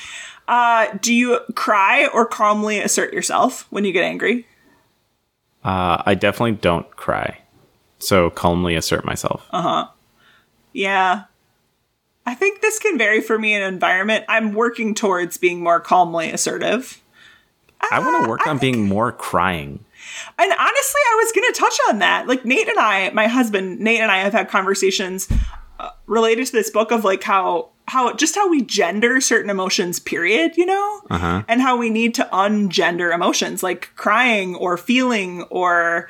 Uh, 0.48 0.86
do 1.00 1.12
you 1.12 1.40
cry 1.56 2.06
or 2.06 2.24
calmly 2.26 2.78
assert 2.80 3.12
yourself 3.12 3.66
when 3.70 3.84
you 3.84 3.92
get 3.92 4.04
angry? 4.04 4.46
Uh, 5.64 6.02
I 6.06 6.14
definitely 6.14 6.52
don't 6.52 6.88
cry. 6.96 7.40
So 7.98 8.30
calmly 8.30 8.76
assert 8.76 9.04
myself. 9.04 9.46
Uh 9.50 9.62
huh. 9.62 9.88
Yeah. 10.72 11.24
I 12.26 12.34
think 12.34 12.60
this 12.60 12.78
can 12.80 12.98
vary 12.98 13.20
for 13.20 13.38
me 13.38 13.54
in 13.54 13.62
environment. 13.62 14.24
I'm 14.28 14.52
working 14.52 14.94
towards 14.94 15.36
being 15.36 15.62
more 15.62 15.80
calmly 15.80 16.30
assertive. 16.30 17.00
I 17.80 18.00
want 18.00 18.16
Uh, 18.16 18.22
to 18.22 18.28
work 18.28 18.46
on 18.46 18.58
being 18.58 18.88
more 18.88 19.12
crying. 19.12 19.84
And 20.38 20.52
honestly, 20.52 21.00
I 21.12 21.22
was 21.22 21.32
going 21.32 21.52
to 21.52 21.58
touch 21.58 21.78
on 21.88 21.98
that. 22.00 22.26
Like 22.26 22.44
Nate 22.44 22.68
and 22.68 22.78
I, 22.78 23.10
my 23.10 23.28
husband 23.28 23.80
Nate 23.80 24.00
and 24.00 24.10
I 24.10 24.18
have 24.18 24.32
had 24.32 24.48
conversations 24.48 25.28
uh, 25.78 25.90
related 26.06 26.46
to 26.46 26.52
this 26.52 26.70
book 26.70 26.90
of 26.90 27.04
like 27.04 27.22
how 27.22 27.68
how 27.86 28.12
just 28.14 28.34
how 28.34 28.48
we 28.48 28.62
gender 28.62 29.20
certain 29.20 29.50
emotions 29.50 30.00
period, 30.00 30.56
you 30.56 30.66
know? 30.66 31.00
Uh-huh. 31.10 31.44
And 31.46 31.60
how 31.60 31.76
we 31.76 31.90
need 31.90 32.14
to 32.16 32.28
ungender 32.32 33.14
emotions 33.14 33.62
like 33.62 33.94
crying 33.94 34.56
or 34.56 34.76
feeling 34.76 35.42
or 35.44 36.08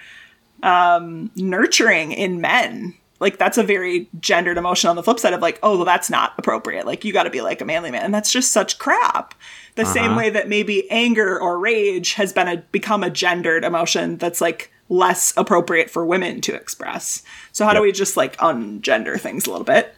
um 0.62 1.30
nurturing 1.36 2.12
in 2.12 2.40
men. 2.40 2.94
Like 3.18 3.38
that's 3.38 3.58
a 3.58 3.62
very 3.62 4.08
gendered 4.20 4.58
emotion 4.58 4.90
on 4.90 4.96
the 4.96 5.02
flip 5.02 5.18
side 5.18 5.32
of 5.32 5.40
like, 5.40 5.58
oh, 5.62 5.76
well, 5.76 5.84
that's 5.84 6.10
not 6.10 6.34
appropriate. 6.38 6.86
Like 6.86 7.04
you 7.04 7.12
got 7.12 7.24
to 7.24 7.30
be 7.30 7.40
like 7.40 7.60
a 7.60 7.64
manly 7.64 7.90
man. 7.90 8.02
And 8.02 8.14
that's 8.14 8.30
just 8.30 8.52
such 8.52 8.78
crap. 8.78 9.34
The 9.74 9.84
same 9.84 10.16
way 10.16 10.30
that 10.30 10.48
maybe 10.48 10.90
anger 10.90 11.38
or 11.38 11.58
rage 11.58 12.14
has 12.14 12.32
been 12.32 12.48
a 12.48 12.56
become 12.72 13.02
a 13.02 13.10
gendered 13.10 13.62
emotion 13.62 14.16
that's 14.16 14.40
like 14.40 14.72
less 14.88 15.34
appropriate 15.36 15.90
for 15.90 16.06
women 16.06 16.40
to 16.42 16.54
express. 16.54 17.22
So 17.52 17.66
how 17.66 17.74
do 17.74 17.82
we 17.82 17.92
just 17.92 18.16
like 18.16 18.36
ungender 18.38 19.20
things 19.20 19.46
a 19.46 19.50
little 19.50 19.64
bit? 19.64 19.94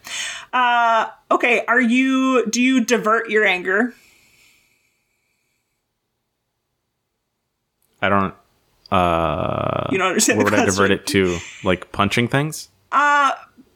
Uh 0.51 1.07
okay, 1.31 1.63
are 1.67 1.79
you 1.79 2.45
do 2.47 2.61
you 2.61 2.83
divert 2.83 3.29
your 3.29 3.45
anger? 3.45 3.93
I 8.01 8.09
don't. 8.09 8.33
Uh, 8.91 9.87
You 9.91 9.97
don't 9.97 10.07
understand 10.07 10.37
Where 10.39 10.45
would 10.45 10.53
I 10.53 10.65
divert 10.65 10.91
it 10.91 11.05
to? 11.07 11.37
Like 11.63 11.91
punching 11.91 12.27
things? 12.27 12.69
Uh, 12.91 13.31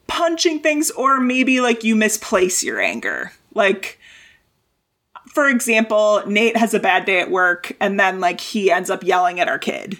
punching 0.07 0.59
things 0.59 0.91
or 0.91 1.19
maybe 1.19 1.59
like 1.59 1.83
you 1.83 1.95
misplace 1.95 2.63
your 2.63 2.79
anger. 2.79 3.31
Like 3.53 3.99
for 5.33 5.47
example, 5.47 6.21
Nate 6.27 6.55
has 6.55 6.75
a 6.75 6.79
bad 6.79 7.05
day 7.05 7.19
at 7.19 7.31
work 7.31 7.75
and 7.79 7.99
then 7.99 8.19
like 8.19 8.39
he 8.39 8.69
ends 8.69 8.91
up 8.91 9.03
yelling 9.03 9.39
at 9.39 9.47
our 9.47 9.57
kid. 9.57 9.99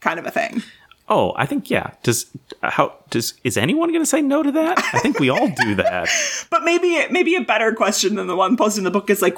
Kind 0.00 0.18
of 0.18 0.26
a 0.26 0.30
thing. 0.30 0.62
Oh, 1.08 1.32
I 1.36 1.46
think 1.46 1.70
yeah. 1.70 1.92
Does 2.02 2.26
how 2.62 2.94
does 3.08 3.34
is 3.44 3.56
anyone 3.56 3.90
going 3.90 4.02
to 4.02 4.06
say 4.06 4.20
no 4.20 4.42
to 4.42 4.52
that? 4.52 4.78
I 4.92 4.98
think 4.98 5.18
we 5.18 5.30
all 5.30 5.48
do 5.48 5.74
that. 5.76 6.08
But 6.50 6.62
maybe 6.62 7.06
maybe 7.10 7.34
a 7.36 7.40
better 7.40 7.72
question 7.72 8.16
than 8.16 8.26
the 8.26 8.36
one 8.36 8.56
posted 8.56 8.80
in 8.80 8.84
the 8.84 8.90
book 8.90 9.08
is 9.08 9.22
like 9.22 9.36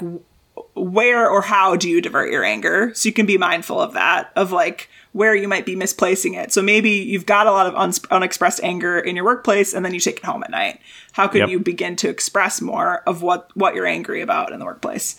where 0.75 1.29
or 1.29 1.41
how 1.41 1.75
do 1.75 1.89
you 1.89 2.01
divert 2.01 2.31
your 2.31 2.43
anger? 2.43 2.91
So 2.93 3.07
you 3.07 3.13
can 3.13 3.25
be 3.25 3.37
mindful 3.37 3.79
of 3.79 3.93
that 3.93 4.31
of 4.35 4.51
like 4.51 4.89
where 5.11 5.35
you 5.35 5.47
might 5.47 5.65
be 5.65 5.75
misplacing 5.75 6.35
it. 6.35 6.51
So 6.53 6.61
maybe 6.61 6.91
you've 6.91 7.25
got 7.25 7.47
a 7.47 7.51
lot 7.51 7.65
of 7.67 7.75
uns- 7.75 8.05
unexpressed 8.11 8.59
anger 8.63 8.99
in 8.99 9.15
your 9.15 9.25
workplace 9.25 9.73
and 9.73 9.83
then 9.83 9.93
you 9.93 9.99
take 9.99 10.17
it 10.17 10.25
home 10.25 10.43
at 10.43 10.51
night. 10.51 10.79
How 11.13 11.27
can 11.27 11.39
Yep. 11.41 11.49
you 11.49 11.59
begin 11.59 11.95
to 11.97 12.09
express 12.09 12.61
more 12.61 13.01
of 13.07 13.21
what 13.21 13.49
what 13.55 13.73
you're 13.75 13.87
angry 13.87 14.21
about 14.21 14.51
in 14.51 14.59
the 14.59 14.65
workplace? 14.65 15.15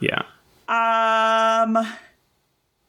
Yeah. 0.00 0.22
Um, 0.68 1.76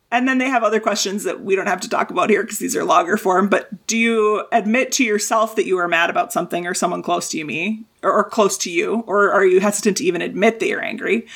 and 0.09 0.25
then 0.27 0.37
they 0.37 0.49
have 0.49 0.63
other 0.63 0.79
questions 0.79 1.25
that 1.25 1.41
we 1.41 1.55
don't 1.55 1.67
have 1.67 1.81
to 1.81 1.89
talk 1.89 2.09
about 2.11 2.29
here 2.29 2.41
because 2.43 2.59
these 2.59 2.75
are 2.77 2.85
longer 2.85 3.17
form. 3.17 3.49
But 3.49 3.85
do 3.87 3.97
you 3.97 4.45
admit 4.53 4.93
to 4.93 5.03
yourself 5.03 5.55
that 5.57 5.65
you 5.65 5.77
are 5.79 5.87
mad 5.87 6.09
about 6.09 6.31
something 6.31 6.65
or 6.65 6.73
someone 6.73 7.03
close 7.03 7.27
to 7.29 7.37
you, 7.37 7.45
me, 7.45 7.83
or, 8.01 8.13
or 8.13 8.23
close 8.23 8.57
to 8.59 8.71
you, 8.71 9.03
or 9.05 9.31
are 9.31 9.45
you 9.45 9.59
hesitant 9.59 9.97
to 9.97 10.05
even 10.05 10.21
admit 10.21 10.59
that 10.61 10.67
you're 10.67 10.83
angry? 10.83 11.27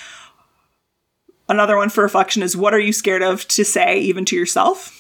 Another 1.49 1.75
one 1.75 1.89
for 1.89 2.01
reflection 2.01 2.41
is 2.41 2.55
what 2.55 2.73
are 2.73 2.79
you 2.79 2.93
scared 2.93 3.21
of 3.21 3.45
to 3.49 3.65
say, 3.65 3.99
even 3.99 4.23
to 4.25 4.37
yourself? 4.37 4.97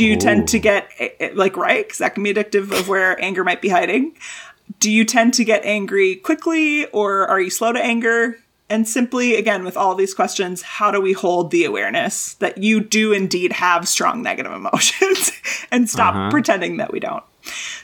Do 0.00 0.06
you 0.06 0.16
tend 0.16 0.48
to 0.48 0.58
get 0.58 0.88
eh, 0.98 1.10
eh, 1.20 1.30
like 1.34 1.58
right? 1.58 1.84
Because 1.84 1.98
that 1.98 2.14
can 2.14 2.22
be 2.22 2.32
addictive 2.32 2.72
of 2.72 2.88
where 2.88 3.22
anger 3.22 3.44
might 3.44 3.60
be 3.60 3.68
hiding. 3.68 4.16
Do 4.78 4.90
you 4.90 5.04
tend 5.04 5.34
to 5.34 5.44
get 5.44 5.62
angry 5.62 6.16
quickly, 6.16 6.86
or 6.86 7.28
are 7.28 7.38
you 7.38 7.50
slow 7.50 7.70
to 7.74 7.84
anger? 7.84 8.38
And 8.70 8.88
simply, 8.88 9.36
again, 9.36 9.62
with 9.62 9.76
all 9.76 9.94
these 9.94 10.14
questions, 10.14 10.62
how 10.62 10.90
do 10.90 11.02
we 11.02 11.12
hold 11.12 11.50
the 11.50 11.66
awareness 11.66 12.32
that 12.36 12.56
you 12.56 12.80
do 12.80 13.12
indeed 13.12 13.52
have 13.52 13.86
strong 13.86 14.22
negative 14.22 14.52
emotions 14.54 15.32
and 15.70 15.86
stop 15.86 16.30
pretending 16.30 16.78
that 16.78 16.92
we 16.92 16.98
don't? 16.98 17.22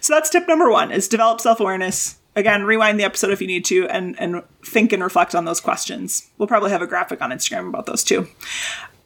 So 0.00 0.14
that's 0.14 0.30
tip 0.30 0.48
number 0.48 0.70
one 0.70 0.92
is 0.92 1.08
develop 1.08 1.42
self-awareness. 1.42 2.16
Again, 2.34 2.64
rewind 2.64 2.98
the 2.98 3.04
episode 3.04 3.30
if 3.30 3.42
you 3.42 3.46
need 3.46 3.66
to 3.66 3.88
and, 3.88 4.18
and 4.18 4.42
think 4.64 4.94
and 4.94 5.02
reflect 5.02 5.34
on 5.34 5.44
those 5.44 5.60
questions. 5.60 6.30
We'll 6.38 6.48
probably 6.48 6.70
have 6.70 6.80
a 6.80 6.86
graphic 6.86 7.20
on 7.20 7.28
Instagram 7.28 7.68
about 7.68 7.84
those 7.84 8.02
too. 8.02 8.26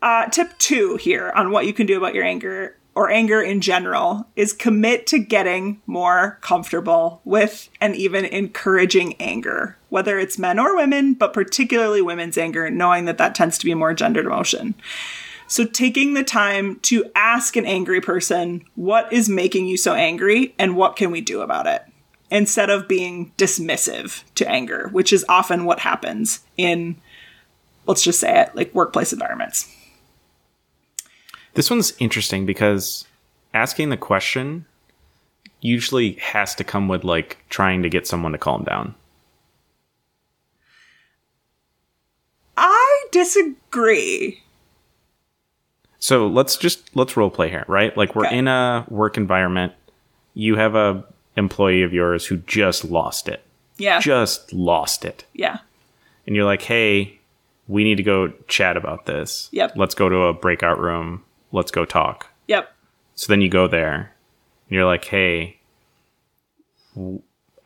Uh, 0.01 0.27
tip 0.27 0.57
two 0.59 0.97
here 0.97 1.33
on 1.35 1.51
what 1.51 1.67
you 1.67 1.73
can 1.73 1.89
do 1.89 1.99
about 1.99 2.15
your 2.15 2.25
anger 2.25 2.77
or 2.95 3.11
anger 3.11 3.41
in 3.41 3.61
general 3.61 4.27
is 4.37 4.53
commit 4.53 5.07
to 5.07 5.19
getting 5.19 5.81
more 5.87 6.39
comfortable 6.41 7.21
with 7.25 7.71
and 7.81 7.95
even 7.95 8.25
encouraging 8.25 9.15
anger, 9.21 9.77
whether 9.89 10.19
it's 10.19 10.39
men 10.39 10.59
or 10.59 10.77
women, 10.77 11.15
but 11.15 11.33
particularly 11.33 12.03
women's 12.03 12.37
anger, 12.37 12.69
knowing 12.69 13.05
that 13.05 13.19
that 13.19 13.35
tends 13.35 13.59
to 13.59 13.65
be 13.65 13.73
a 13.73 13.77
more 13.77 13.95
gendered 13.95 14.27
emotion. 14.27 14.75
So, 15.47 15.65
taking 15.65 16.15
the 16.15 16.23
time 16.23 16.79
to 16.83 17.11
ask 17.17 17.57
an 17.57 17.67
angry 17.67 18.01
person, 18.01 18.65
what 18.77 19.13
is 19.13 19.29
making 19.29 19.67
you 19.67 19.77
so 19.77 19.95
angry 19.95 20.55
and 20.59 20.77
what 20.77 20.95
can 20.95 21.11
we 21.11 21.21
do 21.21 21.41
about 21.41 21.67
it? 21.67 21.83
Instead 22.31 22.71
of 22.71 22.87
being 22.87 23.33
dismissive 23.37 24.23
to 24.37 24.49
anger, 24.49 24.89
which 24.93 25.13
is 25.13 25.25
often 25.29 25.65
what 25.65 25.81
happens 25.81 26.41
in, 26.57 26.97
let's 27.87 28.05
just 28.05 28.21
say 28.21 28.43
it, 28.43 28.55
like 28.55 28.73
workplace 28.75 29.13
environments. 29.13 29.69
This 31.61 31.69
one's 31.69 31.93
interesting 31.99 32.47
because 32.47 33.05
asking 33.53 33.91
the 33.91 33.99
question 33.99 34.65
usually 35.61 36.13
has 36.15 36.55
to 36.55 36.65
come 36.65 36.89
with 36.89 37.05
like 37.05 37.37
trying 37.51 37.83
to 37.83 37.91
get 37.91 38.07
someone 38.07 38.33
to 38.33 38.39
calm 38.39 38.65
down. 38.65 38.95
I 42.57 43.05
disagree. 43.13 44.41
So 45.99 46.29
let's 46.29 46.57
just 46.57 46.97
let's 46.97 47.15
role 47.15 47.29
play 47.29 47.51
here, 47.51 47.67
right? 47.69 47.95
Like 47.95 48.15
we're 48.15 48.25
Okay. 48.25 48.39
in 48.39 48.49
a 48.49 48.87
work 48.89 49.19
environment. 49.19 49.75
You 50.33 50.57
have 50.57 50.75
a 50.75 51.05
employee 51.37 51.83
of 51.83 51.93
yours 51.93 52.25
who 52.25 52.39
just 52.39 52.87
lost 52.87 53.29
it. 53.29 53.45
Yeah. 53.77 54.01
Just 54.01 54.51
lost 54.55 55.05
it. 55.05 55.27
yeah. 55.35 55.59
And 56.27 56.35
you're 56.35 56.47
like, 56.47 56.63
"Hey, 56.63 57.19
we 57.69 57.85
need 57.85 57.97
to 57.97 58.03
go 58.03 58.29
chat 58.49 58.79
about 58.79 59.05
this. 59.05 59.51
Yep. 59.53 59.73
Let's 59.77 59.95
go 59.95 60.09
to 60.09 60.23
a 60.23 60.33
breakout 60.33 60.81
room. 60.81 61.23
Let's 61.53 61.71
go 61.71 61.85
talk." 61.85 62.29
Yep. 62.49 62.73
So 63.15 63.33
then 63.33 63.41
you 63.41 63.49
go 63.49 63.69
there, 63.69 63.95
and 63.95 64.75
you're 64.75 64.87
like, 64.87 65.05
"Hey, 65.05 65.59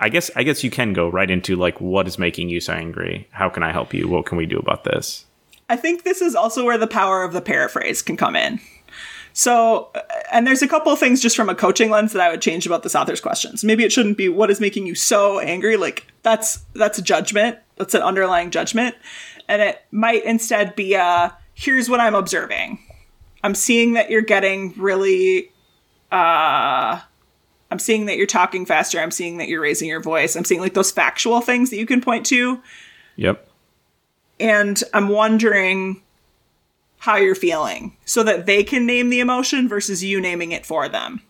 I 0.01 0.09
guess 0.09 0.31
I 0.37 0.43
guess 0.43 0.65
you 0.65 0.71
can 0.71 0.93
go 0.93 1.09
right 1.09 1.31
into 1.31 1.57
like 1.57 1.81
what 1.81 2.07
is 2.07 2.19
making 2.19 2.49
you 2.49 2.61
so 2.61 2.73
angry? 2.73 3.29
How 3.31 3.49
can 3.49 3.63
I 3.63 3.73
help 3.73 3.95
you? 3.95 4.09
What 4.09 4.27
can 4.27 4.39
we 4.39 4.47
do 4.47 4.59
about 4.59 4.85
this?" 4.85 5.27
I 5.69 5.77
think 5.77 6.05
this 6.05 6.21
is 6.21 6.35
also 6.35 6.65
where 6.65 6.79
the 6.79 6.87
power 6.87 7.23
of 7.23 7.33
the 7.33 7.41
paraphrase 7.41 8.03
can 8.03 8.17
come 8.17 8.37
in. 8.37 8.61
So, 9.33 9.91
uh, 9.95 10.01
and 10.31 10.47
there's 10.47 10.63
a 10.63 10.69
couple 10.69 10.93
of 10.93 10.99
things 10.99 11.21
just 11.21 11.35
from 11.35 11.49
a 11.49 11.55
coaching 11.55 11.91
lens 11.91 12.13
that 12.13 12.23
I 12.23 12.31
would 12.31 12.41
change 12.41 12.67
about 12.67 12.85
this 12.85 12.95
author's 12.95 13.21
questions. 13.21 13.65
Maybe 13.65 13.83
it 13.83 13.91
shouldn't 13.91 14.17
be 14.17 14.29
what 14.29 14.51
is 14.51 14.61
making 14.61 14.87
you 14.87 14.95
so 14.95 15.41
angry. 15.41 15.77
Like 15.77 16.07
that's 16.23 16.59
that's 16.75 16.99
a 16.99 17.03
judgment. 17.03 17.59
That's 17.77 17.95
an 17.95 18.03
underlying 18.03 18.51
judgment, 18.51 18.95
and 19.49 19.61
it 19.61 19.83
might 19.91 20.25
instead 20.25 20.77
be 20.77 20.95
uh 20.97 21.31
here's 21.55 21.91
what 21.91 22.01
I'm 22.01 22.15
observing. 22.15 22.79
I'm 23.45 23.55
seeing 23.55 23.93
that 23.93 24.11
you're 24.11 24.23
getting 24.23 24.75
really 24.77 25.53
uh 26.11 27.01
I'm 27.71 27.79
seeing 27.79 28.07
that 28.07 28.17
you're 28.17 28.27
talking 28.27 28.67
faster. 28.67 28.99
I'm 29.01 29.11
seeing 29.11 29.37
that 29.39 29.49
you're 29.49 29.61
raising 29.61 29.89
your 29.89 30.01
voice. 30.01 30.35
I'm 30.37 30.45
seeing 30.45 30.61
like 30.61 30.75
those 30.75 30.91
factual 30.91 31.41
things 31.41 31.71
that 31.71 31.77
you 31.77 31.87
can 31.87 32.01
point 32.01 32.27
to 32.27 32.61
Yep. 33.17 33.49
and 34.41 34.83
I'm 34.93 35.09
wondering 35.09 36.03
how 36.99 37.17
you're 37.17 37.35
feeling 37.35 37.97
so 38.07 38.23
that 38.23 38.47
they 38.47 38.65
can 38.65 38.87
name 38.87 39.11
the 39.11 39.21
emotion 39.21 39.69
versus 39.69 40.03
you 40.03 40.21
naming 40.21 40.53
it 40.53 40.65
for 40.67 40.89
them. 40.89 41.21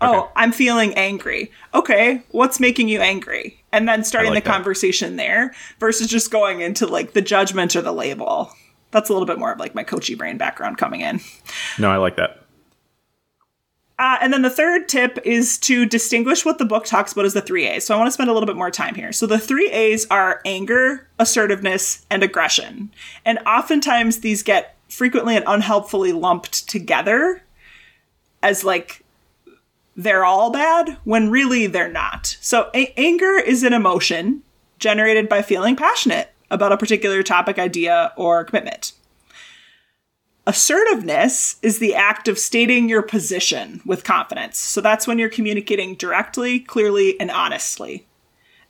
Oh, 0.00 0.30
I'm 0.36 0.52
feeling 0.52 0.94
angry. 0.94 1.50
Okay, 1.74 2.22
what's 2.30 2.60
making 2.60 2.88
you 2.88 3.00
angry? 3.00 3.60
And 3.72 3.88
then 3.88 4.04
starting 4.04 4.32
like 4.32 4.44
the 4.44 4.48
that. 4.48 4.54
conversation 4.54 5.16
there 5.16 5.52
versus 5.80 6.06
just 6.06 6.30
going 6.30 6.60
into 6.60 6.86
like 6.86 7.14
the 7.14 7.20
judgment 7.20 7.74
or 7.74 7.82
the 7.82 7.92
label. 7.92 8.52
That's 8.90 9.10
a 9.10 9.12
little 9.12 9.26
bit 9.26 9.38
more 9.38 9.52
of 9.52 9.58
like 9.58 9.74
my 9.74 9.84
coachy 9.84 10.14
brain 10.14 10.38
background 10.38 10.78
coming 10.78 11.00
in. 11.00 11.20
No, 11.78 11.90
I 11.90 11.96
like 11.96 12.16
that. 12.16 12.44
Uh, 13.98 14.16
and 14.20 14.32
then 14.32 14.42
the 14.42 14.50
third 14.50 14.88
tip 14.88 15.18
is 15.24 15.58
to 15.58 15.84
distinguish 15.84 16.44
what 16.44 16.58
the 16.58 16.64
book 16.64 16.84
talks 16.84 17.12
about 17.12 17.24
as 17.24 17.34
the 17.34 17.42
three 17.42 17.66
A's. 17.66 17.84
So 17.84 17.94
I 17.94 17.98
want 17.98 18.06
to 18.06 18.12
spend 18.12 18.30
a 18.30 18.32
little 18.32 18.46
bit 18.46 18.56
more 18.56 18.70
time 18.70 18.94
here. 18.94 19.12
So 19.12 19.26
the 19.26 19.40
three 19.40 19.70
A's 19.70 20.06
are 20.08 20.40
anger, 20.44 21.08
assertiveness, 21.18 22.06
and 22.08 22.22
aggression. 22.22 22.92
And 23.24 23.40
oftentimes 23.40 24.20
these 24.20 24.44
get 24.44 24.76
frequently 24.88 25.34
and 25.36 25.44
unhelpfully 25.46 26.12
lumped 26.12 26.68
together 26.68 27.42
as 28.40 28.62
like 28.62 29.04
they're 29.96 30.24
all 30.24 30.50
bad 30.50 30.96
when 31.02 31.28
really 31.28 31.66
they're 31.66 31.90
not. 31.90 32.36
So 32.40 32.70
a- 32.74 32.94
anger 32.96 33.36
is 33.36 33.64
an 33.64 33.72
emotion 33.72 34.44
generated 34.78 35.28
by 35.28 35.42
feeling 35.42 35.74
passionate 35.74 36.30
about 36.50 36.72
a 36.72 36.78
particular 36.78 37.22
topic, 37.22 37.58
idea, 37.58 38.12
or 38.16 38.44
commitment. 38.44 38.92
Assertiveness 40.48 41.56
is 41.60 41.78
the 41.78 41.94
act 41.94 42.26
of 42.26 42.38
stating 42.38 42.88
your 42.88 43.02
position 43.02 43.82
with 43.84 44.02
confidence. 44.02 44.56
So 44.56 44.80
that's 44.80 45.06
when 45.06 45.18
you're 45.18 45.28
communicating 45.28 45.94
directly, 45.94 46.58
clearly, 46.58 47.20
and 47.20 47.30
honestly. 47.30 48.06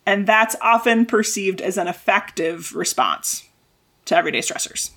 And 0.04 0.26
that's 0.26 0.56
often 0.60 1.06
perceived 1.06 1.60
as 1.60 1.78
an 1.78 1.86
effective 1.86 2.74
response 2.74 3.44
to 4.06 4.16
everyday 4.16 4.40
stressors. 4.40 4.90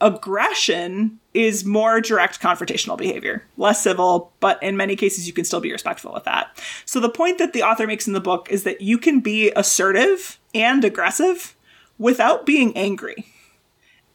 Aggression 0.00 1.20
is 1.32 1.64
more 1.64 2.00
direct 2.00 2.40
confrontational 2.40 2.98
behavior, 2.98 3.44
less 3.56 3.80
civil, 3.80 4.32
but 4.40 4.60
in 4.62 4.76
many 4.76 4.96
cases 4.96 5.28
you 5.28 5.32
can 5.32 5.44
still 5.44 5.60
be 5.60 5.70
respectful 5.70 6.12
with 6.12 6.24
that. 6.24 6.60
So 6.86 6.98
the 6.98 7.08
point 7.08 7.38
that 7.38 7.52
the 7.52 7.62
author 7.62 7.86
makes 7.86 8.08
in 8.08 8.14
the 8.14 8.20
book 8.20 8.48
is 8.50 8.64
that 8.64 8.80
you 8.80 8.98
can 8.98 9.20
be 9.20 9.52
assertive 9.54 10.39
and 10.54 10.84
aggressive 10.84 11.54
without 11.98 12.46
being 12.46 12.76
angry. 12.76 13.26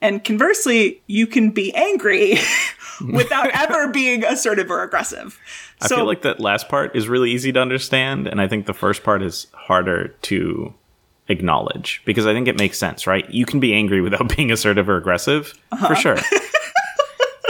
And 0.01 0.23
conversely, 0.23 1.01
you 1.07 1.25
can 1.25 1.51
be 1.51 1.73
angry 1.73 2.37
without 3.11 3.49
ever 3.53 3.87
being 3.89 4.23
assertive 4.23 4.69
or 4.69 4.83
aggressive. 4.83 5.39
I 5.81 5.87
feel 5.87 6.05
like 6.05 6.21
that 6.21 6.39
last 6.39 6.69
part 6.69 6.95
is 6.95 7.07
really 7.07 7.31
easy 7.31 7.51
to 7.51 7.59
understand, 7.59 8.27
and 8.27 8.39
I 8.39 8.47
think 8.47 8.65
the 8.65 8.73
first 8.73 9.03
part 9.03 9.21
is 9.21 9.47
harder 9.53 10.09
to 10.23 10.73
acknowledge 11.27 12.01
because 12.05 12.25
I 12.25 12.33
think 12.33 12.47
it 12.47 12.57
makes 12.57 12.77
sense, 12.77 13.07
right? 13.07 13.29
You 13.29 13.45
can 13.45 13.59
be 13.59 13.73
angry 13.73 14.01
without 14.01 14.29
being 14.35 14.51
assertive 14.51 14.89
or 14.89 14.97
aggressive, 14.97 15.53
uh-huh. 15.71 15.87
for 15.87 15.95
sure. 15.95 16.17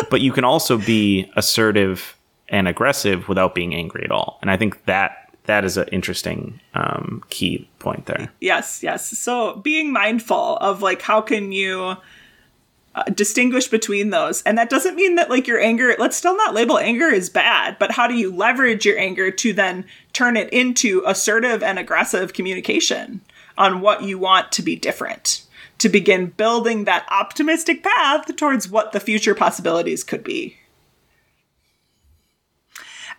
but 0.09 0.21
you 0.21 0.31
can 0.31 0.43
also 0.43 0.77
be 0.77 1.31
assertive 1.35 2.15
and 2.49 2.67
aggressive 2.67 3.27
without 3.27 3.55
being 3.55 3.73
angry 3.73 4.03
at 4.03 4.11
all. 4.11 4.37
And 4.41 4.49
I 4.49 4.57
think 4.57 4.85
that 4.85 5.24
that 5.45 5.63
is 5.65 5.77
an 5.77 5.87
interesting 5.89 6.59
um, 6.73 7.23
key 7.29 7.67
point 7.79 8.05
there. 8.05 8.29
Yes, 8.41 8.81
yes. 8.83 9.17
So 9.17 9.57
being 9.57 9.91
mindful 9.91 10.57
of 10.57 10.81
like 10.81 11.01
how 11.01 11.21
can 11.21 11.51
you 11.51 11.97
uh, 12.95 13.03
distinguish 13.13 13.67
between 13.67 14.09
those, 14.09 14.41
and 14.43 14.57
that 14.57 14.69
doesn't 14.69 14.95
mean 14.95 15.15
that 15.15 15.29
like 15.29 15.47
your 15.47 15.59
anger. 15.59 15.95
Let's 15.99 16.15
still 16.15 16.37
not 16.37 16.53
label 16.53 16.79
anger 16.79 17.09
as 17.13 17.29
bad, 17.29 17.77
but 17.77 17.91
how 17.91 18.07
do 18.07 18.15
you 18.15 18.33
leverage 18.33 18.85
your 18.85 18.97
anger 18.97 19.31
to 19.31 19.53
then 19.53 19.85
turn 20.13 20.37
it 20.37 20.51
into 20.53 21.03
assertive 21.05 21.61
and 21.61 21.77
aggressive 21.77 22.33
communication 22.33 23.21
on 23.57 23.81
what 23.81 24.03
you 24.03 24.17
want 24.17 24.51
to 24.53 24.61
be 24.61 24.75
different? 24.75 25.43
To 25.79 25.89
begin 25.89 26.27
building 26.27 26.85
that 26.85 27.05
optimistic 27.11 27.83
path 27.83 28.33
towards 28.37 28.69
what 28.69 28.93
the 28.93 29.01
future 29.01 29.35
possibilities 29.35 30.05
could 30.05 30.23
be. 30.23 30.57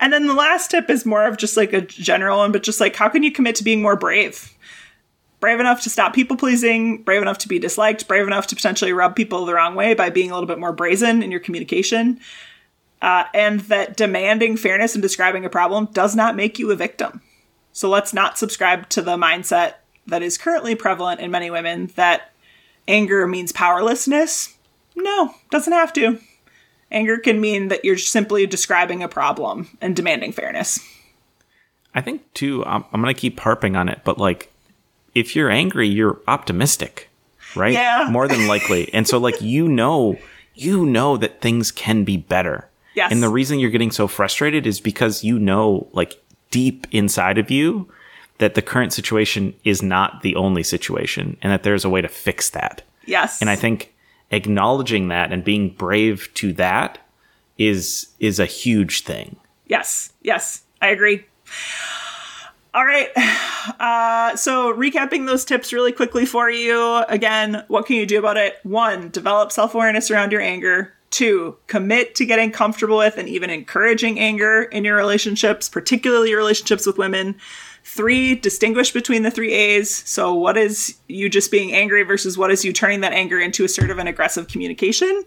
And 0.00 0.12
then 0.12 0.26
the 0.26 0.34
last 0.34 0.70
tip 0.70 0.90
is 0.90 1.06
more 1.06 1.26
of 1.26 1.36
just 1.36 1.56
like 1.56 1.72
a 1.72 1.80
general 1.80 2.38
one, 2.38 2.52
but 2.52 2.62
just 2.62 2.80
like 2.80 2.96
how 2.96 3.08
can 3.08 3.22
you 3.22 3.32
commit 3.32 3.56
to 3.56 3.64
being 3.64 3.82
more 3.82 3.96
brave? 3.96 4.52
Brave 5.40 5.60
enough 5.60 5.82
to 5.82 5.90
stop 5.90 6.14
people 6.14 6.36
pleasing, 6.36 7.02
brave 7.02 7.22
enough 7.22 7.38
to 7.38 7.48
be 7.48 7.58
disliked, 7.58 8.08
brave 8.08 8.26
enough 8.26 8.46
to 8.48 8.56
potentially 8.56 8.92
rub 8.92 9.14
people 9.14 9.44
the 9.44 9.54
wrong 9.54 9.74
way 9.74 9.94
by 9.94 10.10
being 10.10 10.30
a 10.30 10.34
little 10.34 10.46
bit 10.46 10.58
more 10.58 10.72
brazen 10.72 11.22
in 11.22 11.30
your 11.30 11.40
communication. 11.40 12.18
Uh, 13.02 13.24
and 13.34 13.60
that 13.60 13.96
demanding 13.96 14.56
fairness 14.56 14.94
and 14.94 15.02
describing 15.02 15.44
a 15.44 15.50
problem 15.50 15.86
does 15.92 16.16
not 16.16 16.36
make 16.36 16.58
you 16.58 16.70
a 16.70 16.76
victim. 16.76 17.20
So 17.72 17.90
let's 17.90 18.14
not 18.14 18.38
subscribe 18.38 18.88
to 18.90 19.02
the 19.02 19.18
mindset 19.18 19.74
that 20.06 20.22
is 20.22 20.38
currently 20.38 20.74
prevalent 20.74 21.20
in 21.20 21.30
many 21.30 21.50
women 21.50 21.90
that 21.96 22.32
anger 22.88 23.26
means 23.26 23.52
powerlessness. 23.52 24.56
No, 24.94 25.34
doesn't 25.50 25.72
have 25.72 25.92
to. 25.94 26.18
Anger 26.90 27.18
can 27.18 27.40
mean 27.40 27.68
that 27.68 27.84
you're 27.84 27.98
simply 27.98 28.46
describing 28.46 29.02
a 29.02 29.08
problem 29.08 29.76
and 29.80 29.96
demanding 29.96 30.32
fairness. 30.32 30.78
I 31.94 32.00
think, 32.00 32.32
too, 32.34 32.64
I'm, 32.64 32.84
I'm 32.92 33.02
going 33.02 33.14
to 33.14 33.20
keep 33.20 33.40
harping 33.40 33.74
on 33.74 33.88
it, 33.88 34.02
but 34.04 34.18
like, 34.18 34.52
if 35.14 35.34
you're 35.34 35.50
angry, 35.50 35.88
you're 35.88 36.20
optimistic, 36.28 37.08
right? 37.54 37.72
Yeah. 37.72 38.08
More 38.10 38.28
than 38.28 38.46
likely. 38.46 38.92
and 38.92 39.08
so, 39.08 39.18
like, 39.18 39.40
you 39.40 39.66
know, 39.66 40.18
you 40.54 40.86
know 40.86 41.16
that 41.16 41.40
things 41.40 41.72
can 41.72 42.04
be 42.04 42.16
better. 42.16 42.68
Yes. 42.94 43.10
And 43.10 43.22
the 43.22 43.28
reason 43.28 43.58
you're 43.58 43.70
getting 43.70 43.90
so 43.90 44.08
frustrated 44.08 44.66
is 44.66 44.78
because 44.78 45.24
you 45.24 45.38
know, 45.38 45.88
like, 45.92 46.22
deep 46.50 46.86
inside 46.92 47.38
of 47.38 47.50
you, 47.50 47.88
that 48.38 48.54
the 48.54 48.62
current 48.62 48.92
situation 48.92 49.54
is 49.64 49.82
not 49.82 50.22
the 50.22 50.36
only 50.36 50.62
situation 50.62 51.36
and 51.42 51.52
that 51.52 51.62
there's 51.62 51.84
a 51.84 51.90
way 51.90 52.00
to 52.00 52.08
fix 52.08 52.50
that. 52.50 52.82
Yes. 53.06 53.40
And 53.40 53.48
I 53.48 53.56
think 53.56 53.94
acknowledging 54.30 55.08
that 55.08 55.32
and 55.32 55.44
being 55.44 55.70
brave 55.70 56.28
to 56.34 56.52
that 56.54 56.98
is 57.58 58.08
is 58.20 58.38
a 58.38 58.46
huge 58.46 59.02
thing. 59.02 59.36
Yes. 59.66 60.12
Yes. 60.22 60.62
I 60.80 60.88
agree. 60.88 61.24
All 62.74 62.84
right. 62.84 63.08
Uh, 63.80 64.36
so, 64.36 64.72
recapping 64.72 65.26
those 65.26 65.44
tips 65.44 65.72
really 65.72 65.90
quickly 65.90 66.24
for 66.24 66.48
you. 66.48 67.02
Again, 67.08 67.64
what 67.66 67.84
can 67.84 67.96
you 67.96 68.06
do 68.06 68.16
about 68.16 68.36
it? 68.36 68.60
One, 68.62 69.10
develop 69.10 69.50
self 69.50 69.74
awareness 69.74 70.08
around 70.08 70.30
your 70.30 70.40
anger. 70.40 70.94
Two, 71.10 71.56
commit 71.66 72.14
to 72.14 72.24
getting 72.24 72.52
comfortable 72.52 72.98
with 72.98 73.18
and 73.18 73.28
even 73.28 73.50
encouraging 73.50 74.20
anger 74.20 74.62
in 74.62 74.84
your 74.84 74.96
relationships, 74.96 75.68
particularly 75.68 76.30
your 76.30 76.38
relationships 76.38 76.86
with 76.86 76.96
women. 76.96 77.34
Three, 77.88 78.34
distinguish 78.34 78.90
between 78.90 79.22
the 79.22 79.30
three 79.30 79.52
A's. 79.52 79.94
So, 80.08 80.34
what 80.34 80.56
is 80.56 80.96
you 81.06 81.28
just 81.28 81.52
being 81.52 81.72
angry 81.72 82.02
versus 82.02 82.36
what 82.36 82.50
is 82.50 82.64
you 82.64 82.72
turning 82.72 83.00
that 83.02 83.12
anger 83.12 83.38
into 83.38 83.64
assertive 83.64 83.98
and 83.98 84.08
aggressive 84.08 84.48
communication? 84.48 85.22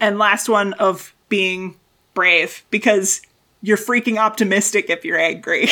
And 0.00 0.18
last 0.18 0.48
one 0.48 0.72
of 0.74 1.14
being 1.28 1.76
brave 2.14 2.64
because 2.70 3.20
you're 3.60 3.76
freaking 3.76 4.16
optimistic 4.16 4.88
if 4.88 5.04
you're 5.04 5.18
angry. 5.18 5.68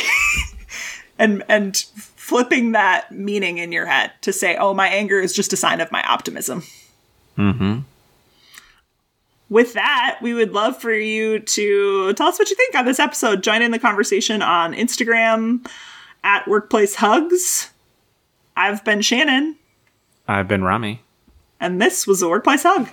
and 1.19 1.43
and 1.49 1.79
flipping 1.95 2.73
that 2.73 3.11
meaning 3.11 3.57
in 3.57 3.73
your 3.73 3.87
head 3.87 4.13
to 4.21 4.31
say, 4.31 4.55
"Oh, 4.59 4.75
my 4.75 4.87
anger 4.89 5.19
is 5.19 5.33
just 5.33 5.55
a 5.55 5.57
sign 5.57 5.81
of 5.81 5.91
my 5.91 6.03
optimism." 6.03 6.63
Mhm. 7.39 7.85
With 9.49 9.73
that, 9.73 10.19
we 10.21 10.35
would 10.35 10.53
love 10.53 10.79
for 10.79 10.93
you 10.93 11.39
to 11.39 12.13
tell 12.13 12.29
us 12.29 12.39
what 12.39 12.51
you 12.51 12.57
think 12.57 12.75
on 12.75 12.85
this 12.85 13.01
episode. 13.01 13.43
Join 13.43 13.63
in 13.63 13.71
the 13.71 13.79
conversation 13.79 14.43
on 14.43 14.75
Instagram, 14.75 15.67
at 16.23 16.47
Workplace 16.49 16.97
Hugs. 16.97 17.71
I've 18.57 18.85
been 18.85 19.03
Shannon. 19.03 19.57
I've 20.27 20.49
been 20.49 20.65
Rami. 20.65 21.03
And 21.61 21.81
this 21.81 22.07
was 22.07 22.23
a 22.23 22.29
Workplace 22.29 22.65
Hug. 22.65 22.89